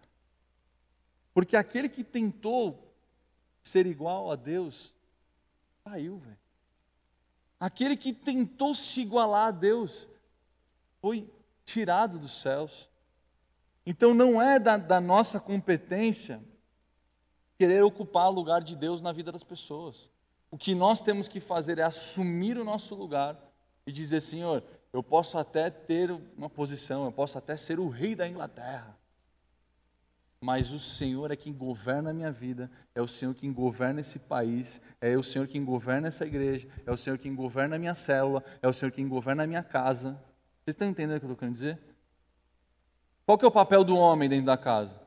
[1.33, 2.93] Porque aquele que tentou
[3.63, 4.93] ser igual a Deus,
[5.83, 6.37] caiu, velho.
[7.59, 10.07] Aquele que tentou se igualar a Deus,
[11.01, 11.29] foi
[11.65, 12.89] tirado dos céus.
[13.89, 16.39] Então não é da, da nossa competência
[17.57, 20.11] querer ocupar o lugar de Deus na vida das pessoas.
[20.51, 23.35] O que nós temos que fazer é assumir o nosso lugar
[23.87, 28.13] e dizer: Senhor, eu posso até ter uma posição, eu posso até ser o rei
[28.13, 28.95] da Inglaterra,
[30.39, 34.19] mas o Senhor é quem governa a minha vida, é o Senhor quem governa esse
[34.19, 37.95] país, é o Senhor quem governa essa igreja, é o Senhor quem governa a minha
[37.95, 40.11] célula, é o Senhor quem governa a minha casa.
[40.63, 41.88] Vocês estão entendendo o que eu estou querendo dizer?
[43.29, 44.99] Qual que é o papel do homem dentro da casa?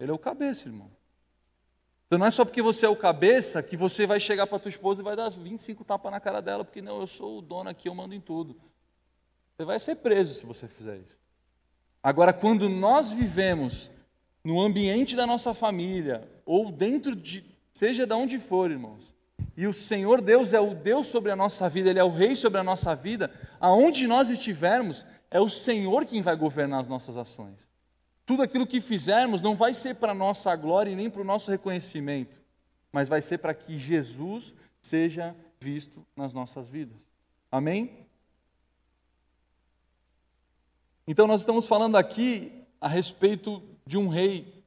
[0.00, 0.90] Ele é o cabeça, irmão.
[2.04, 4.70] Então não é só porque você é o cabeça que você vai chegar para tua
[4.70, 7.70] esposa e vai dar 25 tapas na cara dela, porque não, eu sou o dono
[7.70, 8.56] aqui, eu mando em tudo.
[9.56, 11.16] Você vai ser preso se você fizer isso.
[12.02, 13.88] Agora, quando nós vivemos
[14.42, 19.14] no ambiente da nossa família, ou dentro de, seja de onde for, irmãos,
[19.56, 22.34] e o Senhor Deus é o Deus sobre a nossa vida, Ele é o Rei
[22.34, 27.16] sobre a nossa vida, aonde nós estivermos, é o Senhor quem vai governar as nossas
[27.16, 27.70] ações.
[28.24, 31.24] Tudo aquilo que fizermos não vai ser para a nossa glória e nem para o
[31.24, 32.40] nosso reconhecimento,
[32.92, 37.08] mas vai ser para que Jesus seja visto nas nossas vidas.
[37.50, 38.06] Amém?
[41.06, 44.62] Então, nós estamos falando aqui a respeito de um rei.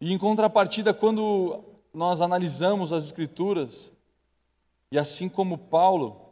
[0.00, 1.62] E em contrapartida, quando
[1.94, 3.92] nós analisamos as Escrituras,
[4.90, 6.25] e assim como Paulo,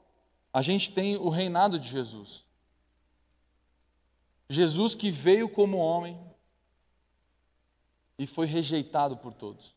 [0.55, 2.45] a gente tem o reinado de Jesus.
[4.49, 6.17] Jesus que veio como homem
[8.17, 9.75] e foi rejeitado por todos.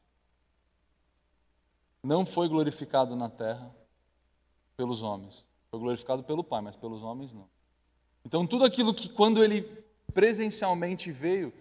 [2.04, 3.76] Não foi glorificado na terra
[4.76, 5.48] pelos homens.
[5.72, 7.50] Foi glorificado pelo Pai, mas pelos homens não.
[8.24, 9.64] Então, tudo aquilo que, quando ele
[10.14, 11.52] presencialmente veio,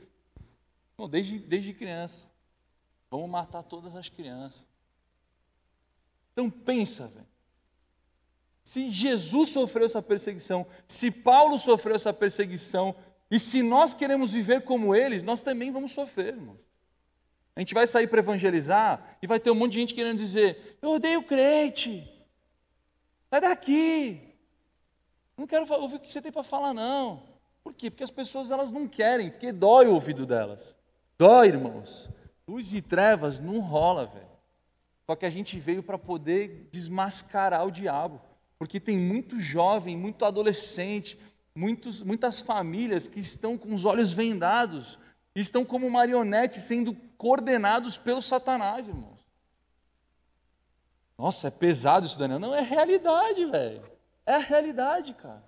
[1.09, 2.31] desde, desde criança.
[3.11, 4.67] Vamos matar todas as crianças.
[6.33, 7.36] Então pensa, velho.
[8.67, 12.97] Se Jesus sofreu essa perseguição, se Paulo sofreu essa perseguição,
[13.31, 16.59] e se nós queremos viver como eles, nós também vamos sofrer, irmão.
[17.55, 20.79] A gente vai sair para evangelizar e vai ter um monte de gente querendo dizer:
[20.83, 22.13] Eu odeio crente,
[23.31, 24.35] sai daqui,
[25.37, 27.23] não quero ouvir o que você tem para falar, não.
[27.63, 27.89] Por quê?
[27.89, 30.77] Porque as pessoas elas não querem, porque dói o ouvido delas.
[31.17, 32.11] Dói, irmãos.
[32.49, 34.27] Luz e trevas não rola, velho.
[35.07, 38.26] Só que a gente veio para poder desmascarar o diabo.
[38.59, 41.19] Porque tem muito jovem, muito adolescente,
[41.55, 44.99] muitos, muitas famílias que estão com os olhos vendados,
[45.35, 49.21] estão como marionetes sendo coordenados pelo Satanás, irmãos.
[51.19, 52.39] Nossa, é pesado isso, Daniel.
[52.39, 53.83] Não, é realidade, velho.
[54.25, 55.45] É a realidade, cara.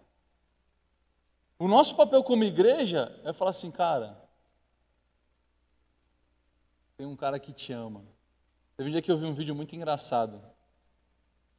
[1.59, 4.17] O nosso papel como igreja é falar assim, cara,
[6.97, 8.05] tem um cara que te ama.
[8.77, 10.41] Teve um dia que eu vi um vídeo muito engraçado.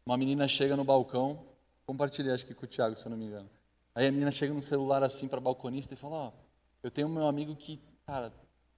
[0.10, 1.46] Uma menina chega no balcão,
[1.86, 3.48] compartilhei acho que com o Thiago, se eu não me engano.
[3.94, 6.34] Aí a menina chega no celular assim para balconista e fala: Ó, oh,
[6.82, 8.34] eu tenho um meu amigo que cara,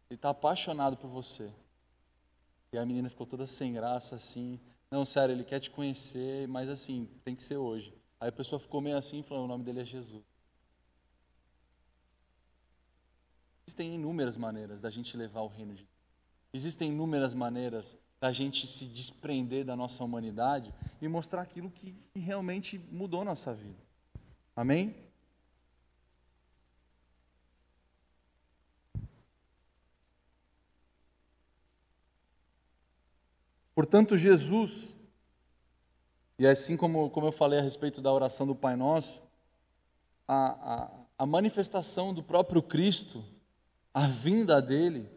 [0.10, 1.50] ele está apaixonado por você.
[2.74, 4.60] E a menina ficou toda sem graça, assim.
[4.92, 7.98] Não, sério, ele quer te conhecer, mas assim, tem que ser hoje.
[8.20, 10.26] Aí a pessoa ficou meio assim, falando, o nome dele é Jesus.
[13.66, 15.96] Existem inúmeras maneiras da gente levar o reino de Deus.
[16.52, 22.78] Existem inúmeras maneiras da gente se desprender da nossa humanidade e mostrar aquilo que realmente
[22.92, 23.80] mudou nossa vida.
[24.56, 24.96] Amém?
[33.74, 35.00] Portanto, Jesus,
[36.38, 39.20] e assim como, como eu falei a respeito da oração do Pai Nosso,
[40.28, 43.26] a, a, a manifestação do próprio Cristo,
[43.92, 45.10] a vinda dele,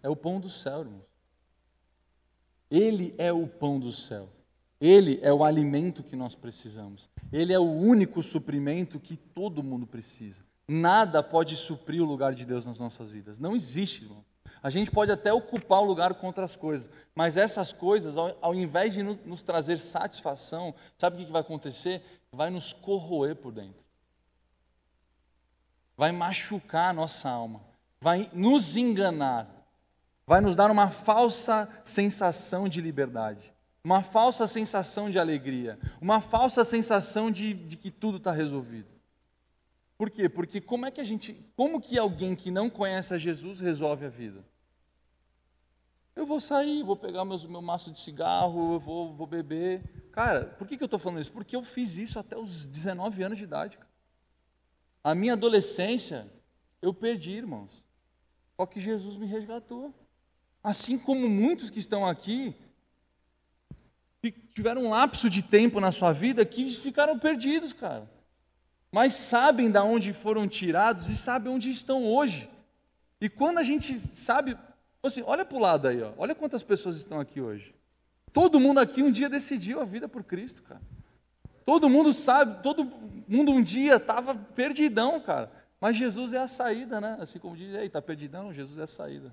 [0.00, 1.15] é o pão do céu, irmãos.
[2.70, 4.28] Ele é o pão do céu.
[4.80, 7.08] Ele é o alimento que nós precisamos.
[7.32, 10.44] Ele é o único suprimento que todo mundo precisa.
[10.68, 13.38] Nada pode suprir o lugar de Deus nas nossas vidas.
[13.38, 14.24] Não existe, irmão.
[14.62, 18.54] A gente pode até ocupar o lugar com outras coisas, mas essas coisas, ao, ao
[18.54, 22.02] invés de nos, trazer satisfação, sabe o que vai acontecer?
[22.32, 23.84] Vai nos corroer por dentro.
[25.96, 27.62] Vai machucar a nossa alma.
[28.00, 29.48] Vai nos enganar.
[30.26, 36.64] Vai nos dar uma falsa sensação de liberdade uma falsa sensação de alegria, uma falsa
[36.64, 38.88] sensação de, de que tudo está resolvido.
[39.96, 40.28] Por quê?
[40.28, 44.04] Porque como é que a gente, como que alguém que não conhece a Jesus resolve
[44.04, 44.44] a vida?
[46.16, 49.84] Eu vou sair, vou pegar meus, meu maço de cigarro, eu vou, vou beber.
[50.10, 51.30] Cara, por que, que eu estou falando isso?
[51.30, 53.78] Porque eu fiz isso até os 19 anos de idade.
[55.04, 56.26] A minha adolescência,
[56.82, 57.84] eu perdi, irmãos.
[58.56, 59.94] Só que Jesus me resgatou.
[60.66, 62.52] Assim como muitos que estão aqui,
[64.52, 68.10] tiveram um lapso de tempo na sua vida que ficaram perdidos, cara.
[68.90, 72.50] Mas sabem de onde foram tirados e sabem onde estão hoje.
[73.20, 74.58] E quando a gente sabe,
[75.04, 77.72] assim, olha para o lado aí, ó, olha quantas pessoas estão aqui hoje.
[78.32, 80.82] Todo mundo aqui um dia decidiu a vida por Cristo, cara.
[81.64, 82.90] Todo mundo sabe, todo
[83.28, 85.48] mundo um dia estava perdidão, cara.
[85.80, 87.18] Mas Jesus é a saída, né?
[87.20, 89.32] Assim como diz, aí, está perdidão, Jesus é a saída.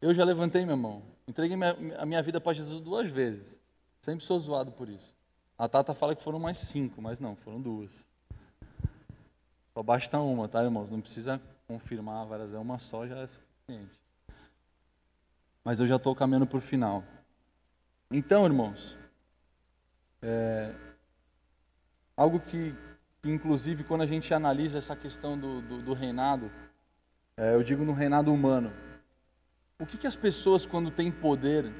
[0.00, 1.02] Eu já levantei minha mão.
[1.28, 1.56] Entreguei
[1.98, 3.62] a minha vida para Jesus duas vezes.
[4.00, 5.14] Sempre sou zoado por isso.
[5.58, 8.08] A Tata fala que foram mais cinco, mas não, foram duas.
[9.74, 10.90] Só basta uma, tá, irmãos?
[10.90, 12.62] Não precisa confirmar várias vezes.
[12.62, 14.00] Uma só já é suficiente.
[15.62, 17.04] Mas eu já estou caminhando para o final.
[18.10, 18.96] Então, irmãos,
[20.22, 20.74] é,
[22.16, 22.74] algo que,
[23.22, 26.50] que, inclusive, quando a gente analisa essa questão do, do, do reinado,
[27.36, 28.72] é, eu digo no reinado humano,
[29.80, 31.72] o que, que as pessoas, quando têm poder,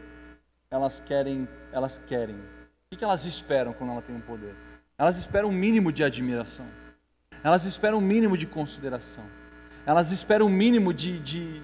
[0.70, 1.46] elas querem?
[1.70, 2.34] Elas querem.
[2.34, 4.54] O que, que elas esperam quando elas têm um poder?
[4.96, 6.66] Elas esperam um mínimo de admiração.
[7.44, 9.24] Elas esperam um mínimo de consideração.
[9.84, 11.62] Elas esperam um mínimo de, de,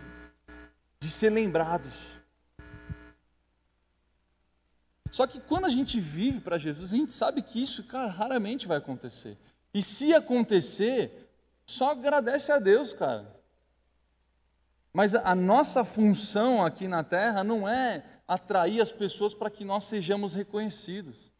[1.00, 2.16] de ser lembrados.
[5.10, 8.66] Só que quando a gente vive para Jesus, a gente sabe que isso, cara, raramente
[8.66, 9.38] vai acontecer.
[9.72, 11.30] E se acontecer,
[11.64, 13.35] só agradece a Deus, cara.
[14.96, 19.84] Mas a nossa função aqui na terra não é atrair as pessoas para que nós
[19.84, 21.30] sejamos reconhecidos.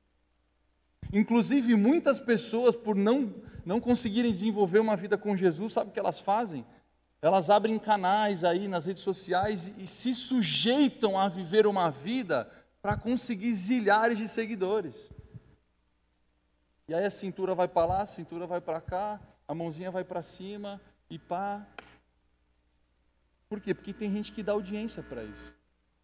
[1.11, 5.99] Inclusive, muitas pessoas, por não, não conseguirem desenvolver uma vida com Jesus, sabe o que
[5.99, 6.66] elas fazem?
[7.23, 12.47] Elas abrem canais aí nas redes sociais e se sujeitam a viver uma vida
[12.83, 15.11] para conseguir zilhares de seguidores.
[16.87, 20.05] E aí a cintura vai para lá, a cintura vai para cá, a mãozinha vai
[20.05, 21.66] para cima e pá,
[23.49, 23.75] por quê?
[23.75, 25.55] Porque tem gente que dá audiência para isso.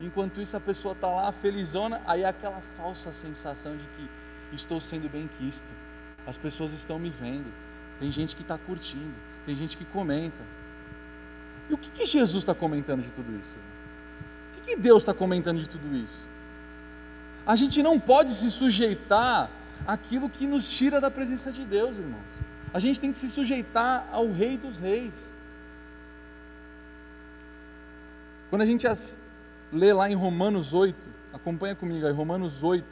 [0.00, 4.08] Enquanto isso, a pessoa está lá felizona, aí é aquela falsa sensação de que
[4.52, 5.70] estou sendo bem quisto,
[6.26, 7.52] as pessoas estão me vendo,
[7.98, 10.42] tem gente que está curtindo, tem gente que comenta.
[11.70, 13.56] E o que, que Jesus está comentando de tudo isso?
[14.50, 16.32] O que, que Deus está comentando de tudo isso?
[17.46, 19.50] A gente não pode se sujeitar
[19.86, 22.22] àquilo que nos tira da presença de Deus, irmãos.
[22.72, 25.34] A gente tem que se sujeitar ao Rei dos Reis.
[28.52, 28.86] Quando a gente
[29.72, 32.86] lê lá em Romanos 8, acompanha comigo aí, Romanos 8,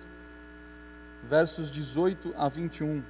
[1.25, 3.05] versos 18 a 21.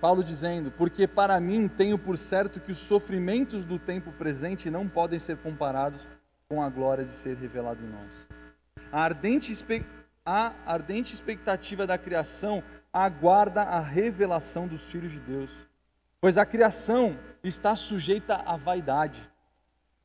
[0.00, 4.88] Paulo dizendo: Porque para mim tenho por certo que os sofrimentos do tempo presente não
[4.88, 6.08] podem ser comparados
[6.48, 8.10] com a glória de ser revelado em nós.
[8.90, 9.54] A ardente,
[10.24, 15.50] a ardente expectativa da criação aguarda a revelação dos filhos de Deus,
[16.18, 17.14] pois a criação
[17.44, 19.31] está sujeita à vaidade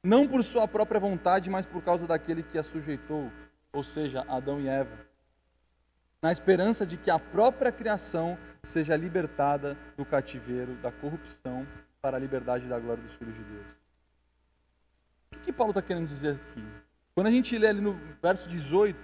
[0.07, 3.29] não por sua própria vontade, mas por causa daquele que a sujeitou,
[3.73, 5.05] ou seja, Adão e Eva.
[6.21, 11.67] na esperança de que a própria criação seja libertada do cativeiro, da corrupção,
[12.01, 13.65] para a liberdade da glória dos filhos de Deus.
[15.27, 16.63] O que, que Paulo está querendo dizer aqui?
[17.13, 18.97] Quando a gente lê ali no verso 18,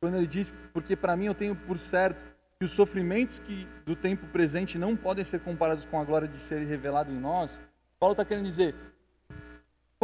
[0.00, 2.26] quando ele diz, porque para mim eu tenho por certo
[2.58, 6.40] que os sofrimentos que do tempo presente não podem ser comparados com a glória de
[6.40, 7.62] ser revelado em nós,
[7.98, 8.74] Paulo está querendo dizer,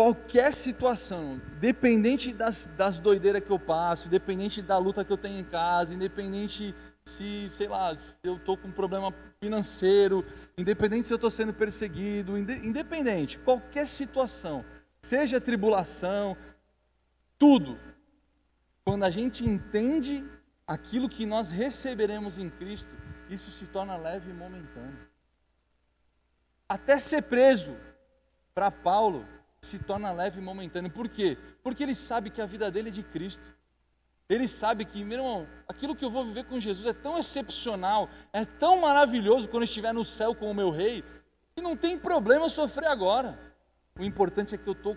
[0.01, 5.39] qualquer situação, independente das, das doideiras que eu passo, independente da luta que eu tenho
[5.39, 6.75] em casa, independente
[7.05, 10.25] se, sei lá, se eu estou com um problema financeiro,
[10.57, 14.65] independente se eu estou sendo perseguido, independente, qualquer situação,
[15.03, 16.35] seja tribulação,
[17.37, 17.79] tudo,
[18.83, 20.25] quando a gente entende
[20.67, 22.97] aquilo que nós receberemos em Cristo,
[23.29, 24.97] isso se torna leve e momentâneo.
[26.67, 27.77] Até ser preso,
[28.55, 29.27] para Paulo,
[29.61, 30.91] se torna leve e momentâneo.
[30.91, 31.37] Por quê?
[31.63, 33.55] Porque ele sabe que a vida dele é de Cristo.
[34.29, 38.09] Ele sabe que, meu irmão, aquilo que eu vou viver com Jesus é tão excepcional,
[38.33, 41.05] é tão maravilhoso quando estiver no céu com o meu rei,
[41.53, 43.39] que não tem problema sofrer agora.
[43.99, 44.97] O importante é que eu estou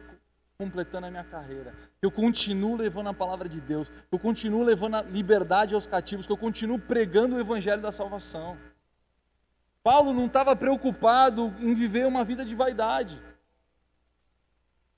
[0.55, 4.63] completando a minha carreira, que eu continuo levando a palavra de Deus, que eu continuo
[4.63, 8.55] levando a liberdade aos cativos, que eu continuo pregando o evangelho da salvação.
[9.81, 13.19] Paulo não estava preocupado em viver uma vida de vaidade.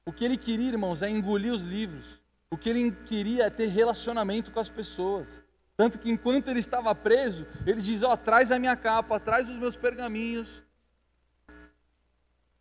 [0.06, 2.22] O que ele queria, irmãos, é engolir os livros.
[2.50, 5.44] O que ele queria é ter relacionamento com as pessoas.
[5.76, 9.50] Tanto que enquanto ele estava preso, ele diz: Ó, oh, traz a minha capa, traz
[9.50, 10.64] os meus pergaminhos.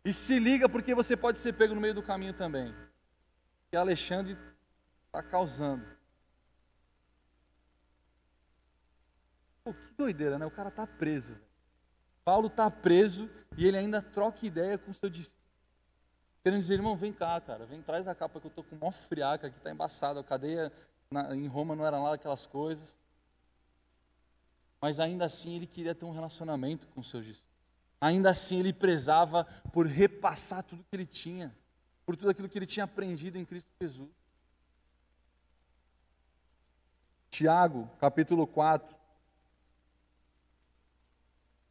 [0.03, 2.75] E se liga, porque você pode ser pego no meio do caminho também.
[3.69, 4.37] Que Alexandre
[5.07, 5.85] está causando.
[9.63, 10.45] Pô, que doideira, né?
[10.45, 11.35] O cara está preso.
[12.23, 15.44] Paulo está preso e ele ainda troca ideia com seu discípulo.
[16.45, 18.91] Querendo dizer, irmão, vem cá, cara, vem, traz a capa que eu estou com mó
[18.91, 20.71] friaca, aqui está embaçado, a cadeia
[21.09, 22.95] na, em Roma não era lá aquelas coisas.
[24.79, 27.57] Mas ainda assim ele queria ter um relacionamento com seus discípulos.
[27.99, 29.43] Ainda assim ele prezava
[29.73, 31.51] por repassar tudo que ele tinha,
[32.05, 34.11] por tudo aquilo que ele tinha aprendido em Cristo Jesus.
[37.31, 38.95] Tiago, capítulo 4.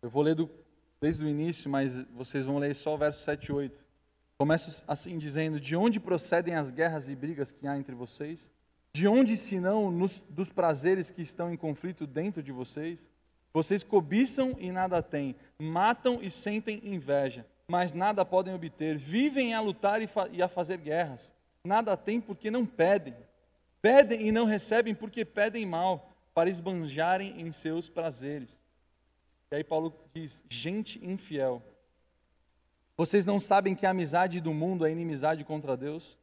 [0.02, 0.50] Eu vou ler do,
[1.00, 3.93] desde o início, mas vocês vão ler só o verso 7 e 8.
[4.36, 8.50] Começa assim dizendo: De onde procedem as guerras e brigas que há entre vocês?
[8.92, 13.10] De onde, senão, nos, dos prazeres que estão em conflito dentro de vocês?
[13.52, 18.96] Vocês cobiçam e nada têm, matam e sentem inveja, mas nada podem obter.
[18.96, 21.32] Vivem a lutar e, e a fazer guerras.
[21.64, 23.14] Nada têm porque não pedem.
[23.80, 28.58] Pedem e não recebem porque pedem mal, para esbanjarem em seus prazeres.
[29.50, 31.62] E aí Paulo diz: gente infiel
[32.96, 36.16] vocês não sabem que a amizade do mundo é inimizade contra Deus?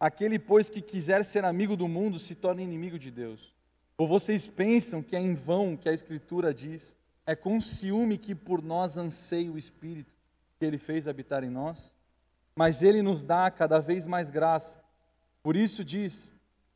[0.00, 3.54] Aquele, pois, que quiser ser amigo do mundo se torna inimigo de Deus.
[3.96, 6.96] Ou vocês pensam que é em vão que a Escritura diz:
[7.26, 10.12] é com ciúme que por nós anseia o Espírito
[10.58, 11.94] que ele fez habitar em nós?
[12.56, 14.82] Mas ele nos dá cada vez mais graça.
[15.42, 16.32] Por isso diz: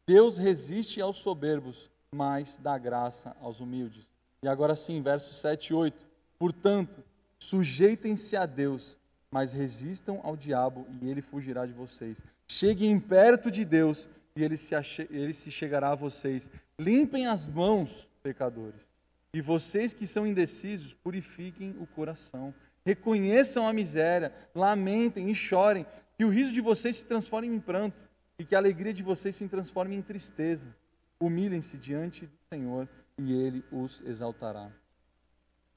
[0.07, 4.13] Deus resiste aos soberbos, mas dá graça aos humildes.
[4.43, 6.07] E agora sim, versos 7 e 8.
[6.39, 7.03] Portanto,
[7.39, 8.98] sujeitem-se a Deus
[9.31, 12.25] mas resistam ao diabo e ele fugirá de vocês.
[12.47, 14.75] Cheguem perto de Deus e ele se,
[15.11, 16.51] ele se chegará a vocês.
[16.79, 18.89] Limpem as mãos, pecadores.
[19.33, 22.55] E vocês que são indecisos, purifiquem o coração.
[22.85, 25.85] Reconheçam a miséria, lamentem e chorem,
[26.17, 28.01] que o riso de vocês se transforme em pranto
[28.39, 30.75] e que a alegria de vocês se transforme em tristeza.
[31.21, 34.71] Humilhem-se diante do Senhor e ele os exaltará.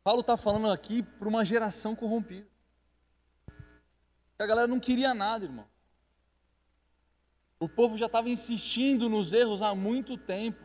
[0.03, 2.50] Paulo está falando aqui para uma geração corrompida
[4.43, 5.65] a galera não queria nada, irmão.
[7.59, 10.63] O povo já estava insistindo nos erros há muito tempo.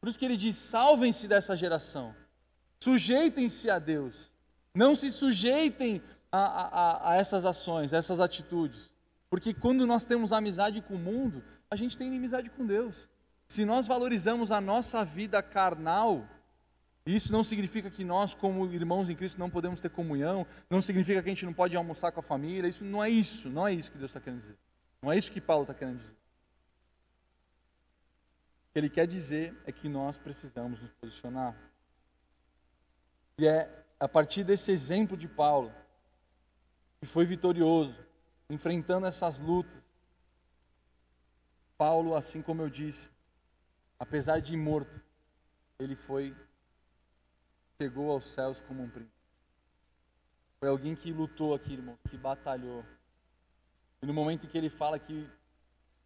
[0.00, 2.14] Por isso que ele diz: salvem-se dessa geração,
[2.80, 4.30] sujeitem-se a Deus,
[4.74, 8.92] não se sujeitem a, a, a, essas ações, a essas atitudes.
[9.28, 13.08] Porque quando nós temos amizade com o mundo, a gente tem inimizade com Deus.
[13.48, 16.26] Se nós valorizamos a nossa vida carnal,
[17.04, 21.20] isso não significa que nós, como irmãos em Cristo, não podemos ter comunhão, não significa
[21.20, 23.74] que a gente não pode almoçar com a família, isso não é isso, não é
[23.74, 24.58] isso que Deus está querendo dizer.
[25.02, 26.12] Não é isso que Paulo está querendo dizer.
[28.68, 31.56] O que ele quer dizer é que nós precisamos nos posicionar.
[33.36, 35.72] E é a partir desse exemplo de Paulo,
[37.00, 37.96] que foi vitorioso,
[38.48, 39.80] enfrentando essas lutas,
[41.76, 43.10] Paulo, assim como eu disse,
[43.98, 45.00] apesar de morto,
[45.80, 46.34] ele foi
[47.82, 49.16] chegou aos céus como um príncipe.
[50.60, 52.84] Foi alguém que lutou aqui, irmãos, que batalhou.
[54.00, 55.28] E no momento em que ele fala que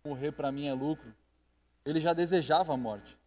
[0.03, 1.15] morrer para mim é lucro,
[1.85, 3.19] ele já desejava a morte.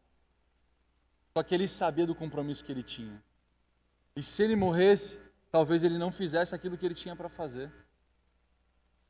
[1.31, 3.23] Só que ele sabia do compromisso que ele tinha.
[4.15, 5.21] E se ele morresse,
[5.51, 7.71] talvez ele não fizesse aquilo que ele tinha para fazer.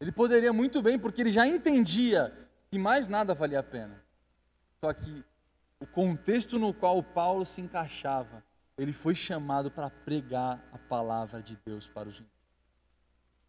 [0.02, 2.38] Ele poderia muito bem, porque ele já entendia
[2.70, 4.04] que mais nada valia a pena.
[4.82, 5.24] Só que
[5.80, 8.44] o contexto no qual Paulo se encaixava,
[8.80, 12.40] ele foi chamado para pregar a palavra de Deus para os gentios.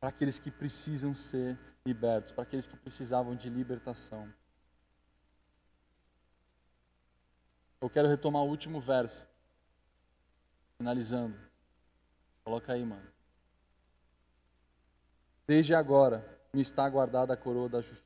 [0.01, 1.57] Para aqueles que precisam ser
[1.87, 4.29] libertos, para aqueles que precisavam de libertação.
[7.81, 9.29] Eu quero retomar o último verso,
[10.77, 11.39] finalizando.
[12.43, 13.07] Coloca aí, mano.
[15.47, 18.03] Desde agora me está guardada a coroa da justiça,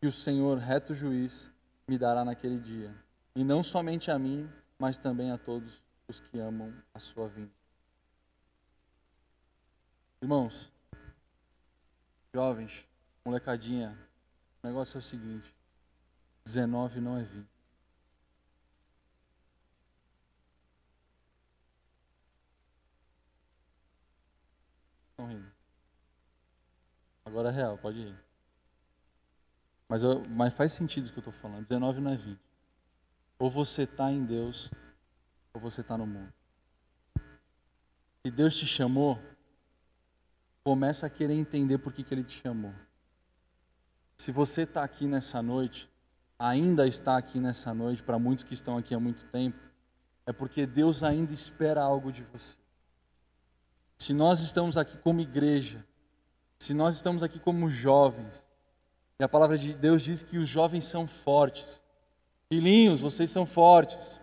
[0.00, 1.52] que o Senhor, reto juiz,
[1.86, 2.92] me dará naquele dia,
[3.36, 7.50] e não somente a mim, mas também a todos os que amam a sua vinda.
[10.20, 10.70] Irmãos,
[12.34, 12.86] jovens,
[13.24, 13.98] molecadinha,
[14.62, 15.54] o negócio é o seguinte:
[16.44, 17.48] 19 não é 20.
[25.10, 25.52] Estão rindo.
[27.24, 28.24] Agora é real, pode ir.
[29.88, 31.62] Mas, eu, mas faz sentido isso que eu estou falando.
[31.62, 32.38] 19 não é 20.
[33.38, 34.70] Ou você está em Deus,
[35.54, 36.32] ou você está no mundo.
[38.24, 39.18] Se Deus te chamou,
[40.64, 42.72] começa a querer entender por que, que Ele te chamou.
[44.16, 45.90] Se você está aqui nessa noite,
[46.38, 49.58] ainda está aqui nessa noite, para muitos que estão aqui há muito tempo,
[50.24, 52.58] é porque Deus ainda espera algo de você.
[53.98, 55.84] Se nós estamos aqui como igreja,
[56.60, 58.48] se nós estamos aqui como jovens,
[59.18, 61.84] e a palavra de Deus diz que os jovens são fortes,
[62.48, 64.21] filhinhos, vocês são fortes,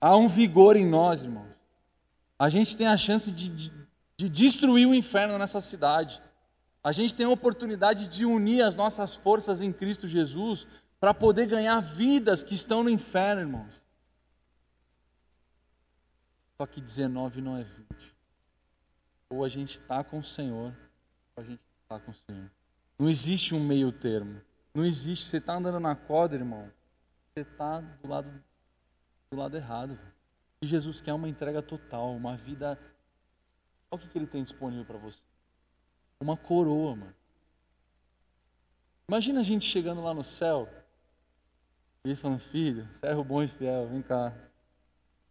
[0.00, 1.54] há um vigor em nós, irmãos.
[2.38, 3.72] A gente tem a chance de, de,
[4.16, 6.20] de destruir o inferno nessa cidade.
[6.82, 10.66] A gente tem a oportunidade de unir as nossas forças em Cristo Jesus
[11.00, 13.82] para poder ganhar vidas que estão no inferno, irmãos.
[16.56, 17.86] Só que 19 não é 20.
[19.28, 20.72] Ou a gente está com o Senhor,
[21.34, 22.50] ou a gente está com o Senhor.
[22.98, 24.40] Não existe um meio termo.
[24.74, 25.24] Não existe.
[25.26, 26.70] Você está andando na corda, irmão.
[27.34, 28.32] Você está do lado,
[29.36, 29.98] do lado errado.
[30.60, 32.78] E Jesus quer uma entrega total, uma vida.
[33.90, 35.22] Olha o que, ele tem disponível para você.
[36.18, 37.14] Uma coroa, mano.
[39.06, 40.68] Imagina a gente chegando lá no céu.
[42.04, 44.32] E falando, filho, servo bom e fiel, vem cá.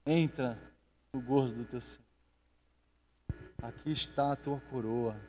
[0.06, 0.58] Entra
[1.12, 2.06] no gozo do teu Senhor.
[3.62, 5.20] Aqui está a tua coroa.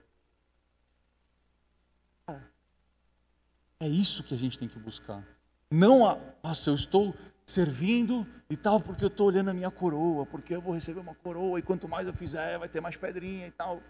[3.81, 5.27] É isso que a gente tem que buscar.
[5.71, 7.15] Não a, nossa, eu estou
[7.47, 11.15] servindo e tal, porque eu estou olhando a minha coroa, porque eu vou receber uma
[11.15, 13.81] coroa e quanto mais eu fizer, vai ter mais pedrinha e tal.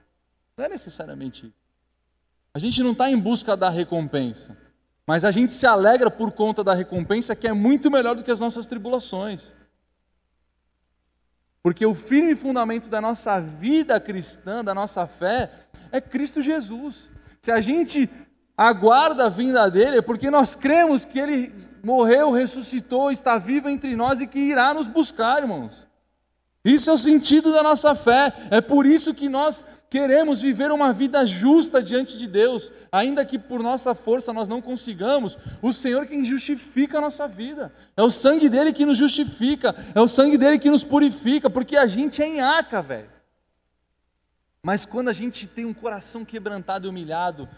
[0.57, 1.57] Não é necessariamente isso.
[2.53, 4.57] A gente não está em busca da recompensa,
[5.07, 8.31] mas a gente se alegra por conta da recompensa que é muito melhor do que
[8.31, 9.55] as nossas tribulações.
[11.63, 15.51] Porque o firme fundamento da nossa vida cristã, da nossa fé,
[15.91, 17.11] é Cristo Jesus.
[17.41, 18.09] Se a gente
[18.57, 21.53] aguarda a vinda dele, é porque nós cremos que ele
[21.83, 25.87] morreu, ressuscitou, está vivo entre nós e que irá nos buscar, irmãos.
[26.65, 28.33] Isso é o sentido da nossa fé.
[28.51, 33.39] É por isso que nós queremos viver uma vida justa diante de Deus, ainda que
[33.39, 35.39] por nossa força nós não consigamos.
[35.63, 37.73] O Senhor quem justifica a nossa vida.
[37.97, 41.77] É o sangue dele que nos justifica, é o sangue dele que nos purifica, porque
[41.77, 43.11] a gente é enhaca, velho.
[44.61, 47.49] Mas quando a gente tem um coração quebrantado e humilhado,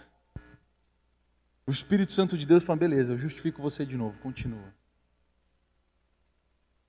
[1.68, 4.74] o Espírito Santo de Deus fala: beleza, eu justifico você de novo, continua.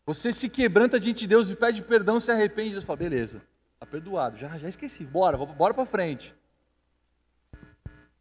[0.06, 3.42] Você se quebranta diante de Deus e pede perdão, se arrepende, Deus fala, beleza,
[3.74, 6.34] está perdoado, já, já esqueci, bora, bora para frente.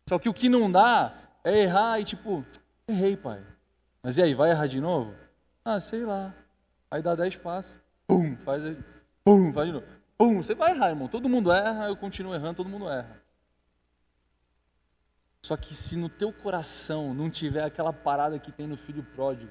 [0.08, 2.44] Só que o que não dá é errar e tipo,
[2.88, 3.40] errei, pai.
[4.02, 5.14] Mas e aí, vai errar de novo?
[5.64, 6.34] Ah, sei lá.
[6.90, 8.64] Aí dá dez passos, pum, faz,
[9.24, 9.86] pum, faz de novo.
[10.16, 11.06] Pum, você vai errar, irmão.
[11.06, 13.22] Todo mundo erra, eu continuo errando, todo mundo erra.
[15.48, 19.50] Só que se no teu coração não tiver aquela parada que tem no filho pródigo,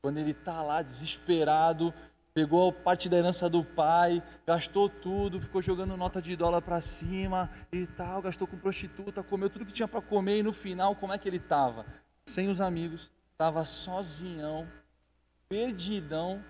[0.00, 1.94] quando ele está lá desesperado,
[2.34, 6.80] pegou a parte da herança do pai, gastou tudo, ficou jogando nota de dólar para
[6.80, 10.96] cima e tal, gastou com prostituta, comeu tudo que tinha para comer e no final
[10.96, 11.86] como é que ele estava?
[12.26, 14.66] Sem os amigos, estava sozinhão,
[15.48, 16.44] perdidão,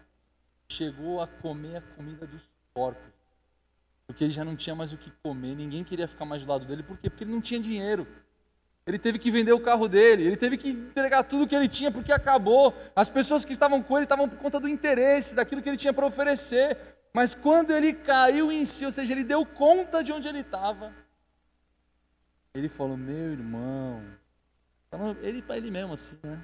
[0.66, 3.12] chegou a comer a comida dos porcos,
[4.07, 6.64] porque ele já não tinha mais o que comer, ninguém queria ficar mais do lado
[6.64, 7.11] dele, por quê?
[7.11, 8.09] Porque ele não tinha dinheiro.
[8.85, 11.91] Ele teve que vender o carro dele, ele teve que entregar tudo que ele tinha
[11.91, 12.74] porque acabou.
[12.97, 15.93] As pessoas que estavam com ele estavam por conta do interesse, daquilo que ele tinha
[15.93, 16.76] para oferecer.
[17.12, 20.93] Mas quando ele caiu em si, ou seja, ele deu conta de onde ele estava,
[22.55, 24.03] ele falou: Meu irmão,
[25.22, 26.43] ele para ele mesmo assim, né?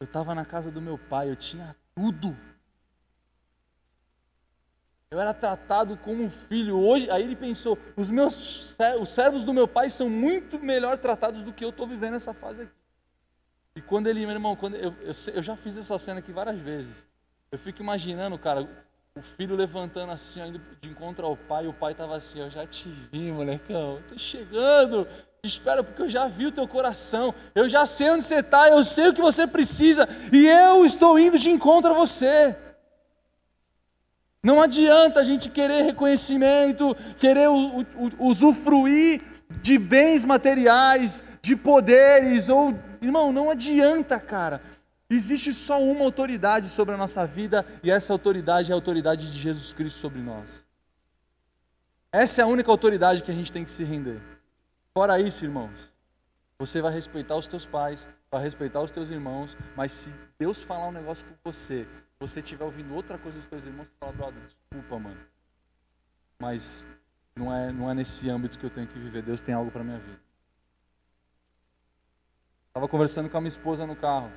[0.00, 2.36] Eu estava na casa do meu pai, eu tinha tudo.
[5.14, 6.76] Eu era tratado como um filho.
[6.76, 11.44] Hoje, aí ele pensou: os meus os servos do meu pai são muito melhor tratados
[11.44, 12.72] do que eu estou vivendo essa fase aqui.
[13.76, 16.58] E quando ele, meu irmão, quando eu, eu, eu já fiz essa cena aqui várias
[16.58, 17.06] vezes.
[17.52, 18.68] Eu fico imaginando, cara,
[19.16, 22.50] o filho levantando assim, indo de encontro ao pai, e o pai estava assim: Eu
[22.50, 25.06] já te vi, molecão, estou chegando.
[25.44, 28.82] Espera, porque eu já vi o teu coração, eu já sei onde você está, eu
[28.82, 32.56] sei o que você precisa, e eu estou indo de encontro a você.
[34.44, 37.48] Não adianta a gente querer reconhecimento, querer
[38.18, 39.22] usufruir
[39.62, 42.78] de bens materiais, de poderes, ou.
[43.00, 44.60] Irmão, não adianta, cara.
[45.08, 49.38] Existe só uma autoridade sobre a nossa vida, e essa autoridade é a autoridade de
[49.38, 50.62] Jesus Cristo sobre nós.
[52.12, 54.20] Essa é a única autoridade que a gente tem que se render.
[54.92, 55.92] Fora isso, irmãos,
[56.58, 60.88] você vai respeitar os teus pais, vai respeitar os teus irmãos, mas se Deus falar
[60.88, 61.86] um negócio com você,
[62.28, 65.20] você estiver ouvindo outra coisa dos teus irmãos, você fala, brother, desculpa, mano.
[66.38, 66.84] Mas
[67.36, 69.22] não é, não é nesse âmbito que eu tenho que viver.
[69.22, 70.20] Deus tem algo para minha vida.
[72.68, 74.30] Estava conversando com a minha esposa no carro.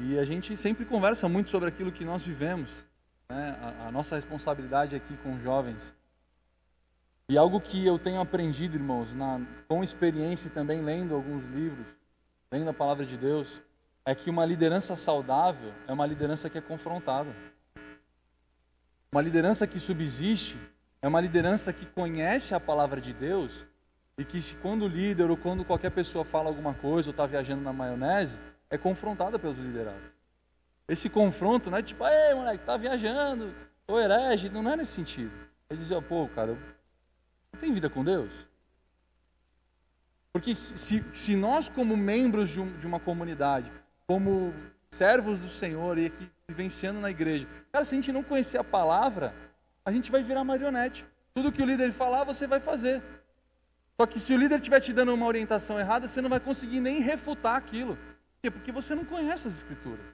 [0.00, 2.70] E a gente sempre conversa muito sobre aquilo que nós vivemos.
[3.28, 3.56] Né?
[3.60, 5.94] A, a nossa responsabilidade aqui com jovens.
[7.28, 11.86] E algo que eu tenho aprendido, irmãos, na, com experiência e também lendo alguns livros,
[12.50, 13.60] lendo a palavra de Deus,
[14.10, 17.30] é que uma liderança saudável é uma liderança que é confrontada.
[19.12, 20.58] Uma liderança que subsiste
[21.00, 23.64] é uma liderança que conhece a palavra de Deus
[24.18, 27.24] e que, se quando o líder ou quando qualquer pessoa fala alguma coisa ou está
[27.24, 30.12] viajando na maionese, é confrontada pelos liderados.
[30.88, 33.54] Esse confronto não é tipo, ei, moleque, tá viajando,
[33.86, 35.32] ou herege, não é nesse sentido.
[35.70, 36.58] Ele dizia, pô, cara,
[37.52, 38.32] não tem vida com Deus?
[40.32, 43.70] Porque se, se nós, como membros de, um, de uma comunidade,
[44.10, 44.52] como
[44.90, 47.46] servos do Senhor e aqui vivenciando na igreja.
[47.70, 49.32] Cara, se a gente não conhecer a palavra,
[49.84, 51.06] a gente vai virar marionete.
[51.32, 53.00] Tudo que o líder falar, você vai fazer.
[53.96, 56.80] Só que se o líder estiver te dando uma orientação errada, você não vai conseguir
[56.80, 57.94] nem refutar aquilo.
[57.94, 58.50] Por quê?
[58.50, 60.04] Porque você não conhece as escrituras.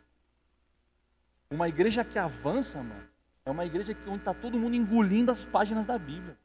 [1.51, 3.09] Uma igreja que avança, mano,
[3.47, 6.37] é uma igreja onde está todo mundo engolindo as páginas da Bíblia.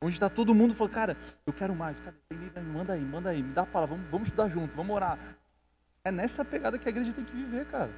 [0.00, 2.14] Onde está todo mundo falando, cara, eu quero mais, cara,
[2.72, 5.18] manda aí, manda aí, me dá a palavra, vamos, vamos estudar junto, vamos orar,
[6.04, 7.90] é nessa pegada que a igreja tem que viver, cara.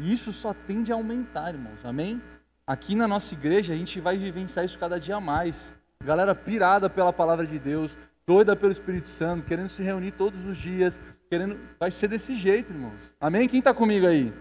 [0.00, 1.84] E isso só tende a aumentar, irmãos.
[1.84, 2.20] Amém?
[2.66, 5.74] Aqui na nossa igreja a gente vai vivenciar isso cada dia mais.
[6.02, 7.96] Galera pirada pela palavra de Deus,
[8.26, 10.98] doida pelo Espírito Santo, querendo se reunir todos os dias,
[11.28, 11.58] querendo.
[11.78, 13.12] Vai ser desse jeito, irmãos.
[13.20, 13.48] Amém?
[13.48, 14.32] Quem está comigo aí?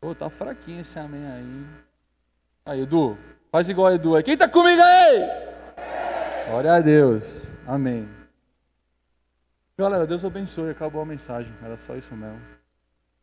[0.00, 1.66] Pô, tá fraquinho esse amém aí.
[2.66, 3.16] Aí, Edu,
[3.50, 4.22] faz igual a Edu aí.
[4.22, 5.50] Quem está comigo aí?
[6.48, 7.54] Glória a Deus.
[7.66, 8.19] Amém.
[9.80, 10.68] Galera, Deus abençoe.
[10.68, 11.50] Acabou a mensagem.
[11.62, 12.38] Era só isso mesmo.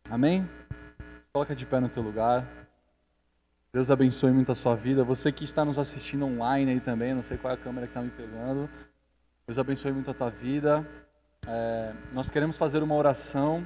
[0.09, 0.49] Amém?
[1.31, 2.47] Coloca de pé no teu lugar.
[3.71, 5.03] Deus abençoe muito a sua vida.
[5.03, 7.91] Você que está nos assistindo online aí também, não sei qual é a câmera que
[7.91, 8.67] está me pegando.
[9.45, 10.83] Deus abençoe muito a tua vida.
[11.45, 13.63] É, nós queremos fazer uma oração,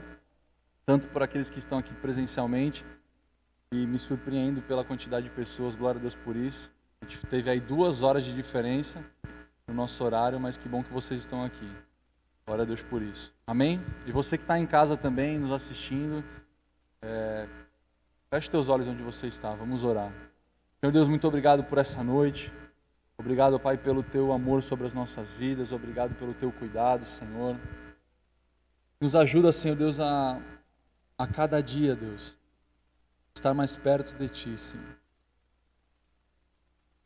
[0.85, 2.83] tanto por aqueles que estão aqui presencialmente,
[3.71, 6.69] e me surpreendo pela quantidade de pessoas, glória a Deus por isso.
[7.01, 9.01] A gente teve aí duas horas de diferença
[9.65, 11.71] no nosso horário, mas que bom que vocês estão aqui.
[12.45, 13.33] Glória a Deus por isso.
[13.45, 13.81] Amém?
[14.05, 16.23] E você que está em casa também, nos assistindo,
[17.01, 17.47] é...
[18.29, 20.11] feche teus olhos onde você está, vamos orar.
[20.79, 22.51] Senhor Deus, muito obrigado por essa noite.
[23.17, 25.71] Obrigado, Pai, pelo teu amor sobre as nossas vidas.
[25.71, 27.55] Obrigado pelo teu cuidado, Senhor.
[28.99, 30.41] Nos ajuda, Senhor Deus, a,
[31.17, 32.35] a cada dia, Deus,
[33.35, 34.97] estar mais perto de Ti, Senhor.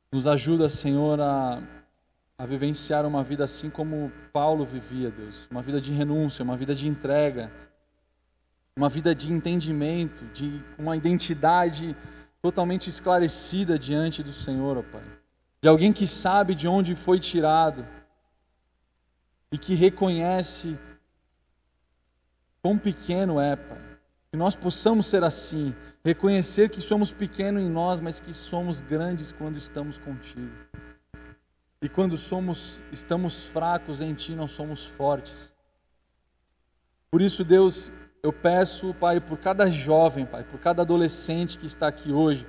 [0.10, 1.62] Nos ajuda, Senhor, a
[2.38, 6.76] a vivenciar uma vida assim como Paulo vivia, Deus, uma vida de renúncia, uma vida
[6.76, 7.50] de entrega,
[8.76, 11.96] uma vida de entendimento, de uma identidade
[12.42, 15.04] totalmente esclarecida diante do Senhor, ó Pai.
[15.62, 17.88] De alguém que sabe de onde foi tirado
[19.52, 20.78] e que reconhece
[22.62, 23.82] quão pequeno é, Pai.
[24.30, 25.74] Que nós possamos ser assim,
[26.04, 30.52] reconhecer que somos pequenos em nós, mas que somos grandes quando estamos contigo.
[31.86, 35.54] E quando somos, estamos fracos em Ti, nós somos fortes.
[37.12, 41.88] Por isso, Deus, eu peço, Pai, por cada jovem, Pai, por cada adolescente que está
[41.88, 42.44] aqui hoje,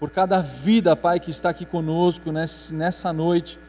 [0.00, 3.60] por cada vida, Pai, que está aqui conosco nessa noite,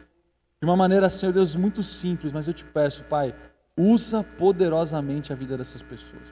[0.60, 3.32] de uma maneira, Senhor Deus, muito simples, mas eu te peço, Pai,
[3.76, 6.26] usa poderosamente a vida dessas pessoas.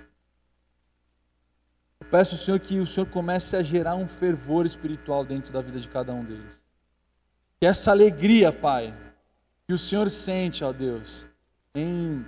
[2.01, 5.79] Eu peço, Senhor, que o Senhor comece a gerar um fervor espiritual dentro da vida
[5.79, 6.69] de cada um deles.
[7.61, 8.95] Que essa alegria, Pai,
[9.69, 11.27] que o Senhor sente, ó Deus,
[11.75, 12.25] em,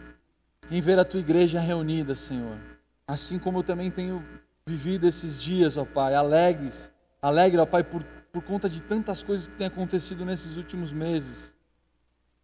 [0.70, 2.58] em ver a tua igreja reunida, Senhor.
[3.06, 4.22] Assim como eu também tenho
[4.66, 9.48] vivido esses dias, ó Pai, alegres, alegre, ó Pai, por, por conta de tantas coisas
[9.48, 11.54] que têm acontecido nesses últimos meses.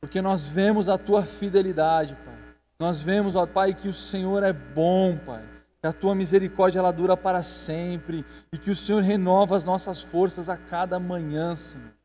[0.00, 2.38] Porque nós vemos a tua fidelidade, Pai.
[2.78, 5.44] Nós vemos, ó Pai, que o Senhor é bom, Pai.
[5.82, 10.02] Que a tua misericórdia ela dura para sempre e que o Senhor renova as nossas
[10.02, 11.97] forças a cada manhã, Senhor.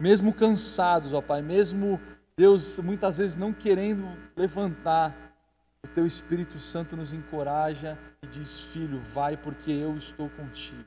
[0.00, 2.00] Mesmo cansados, ó Pai, mesmo
[2.36, 5.12] Deus muitas vezes não querendo levantar,
[5.82, 10.84] o teu Espírito Santo nos encoraja e diz: Filho, vai porque eu estou contigo.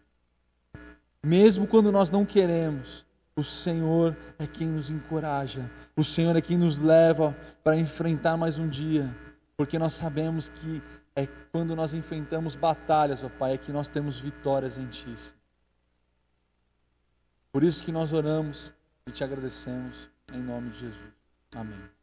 [1.22, 3.05] Mesmo quando nós não queremos,
[3.36, 8.57] o Senhor é quem nos encoraja, o Senhor é quem nos leva para enfrentar mais
[8.57, 9.14] um dia,
[9.57, 10.82] porque nós sabemos que
[11.16, 15.14] é quando nós enfrentamos batalhas, ó Pai, é que nós temos vitórias em Ti.
[17.51, 18.74] Por isso que nós oramos
[19.08, 21.14] e te agradecemos em nome de Jesus.
[21.54, 22.01] Amém.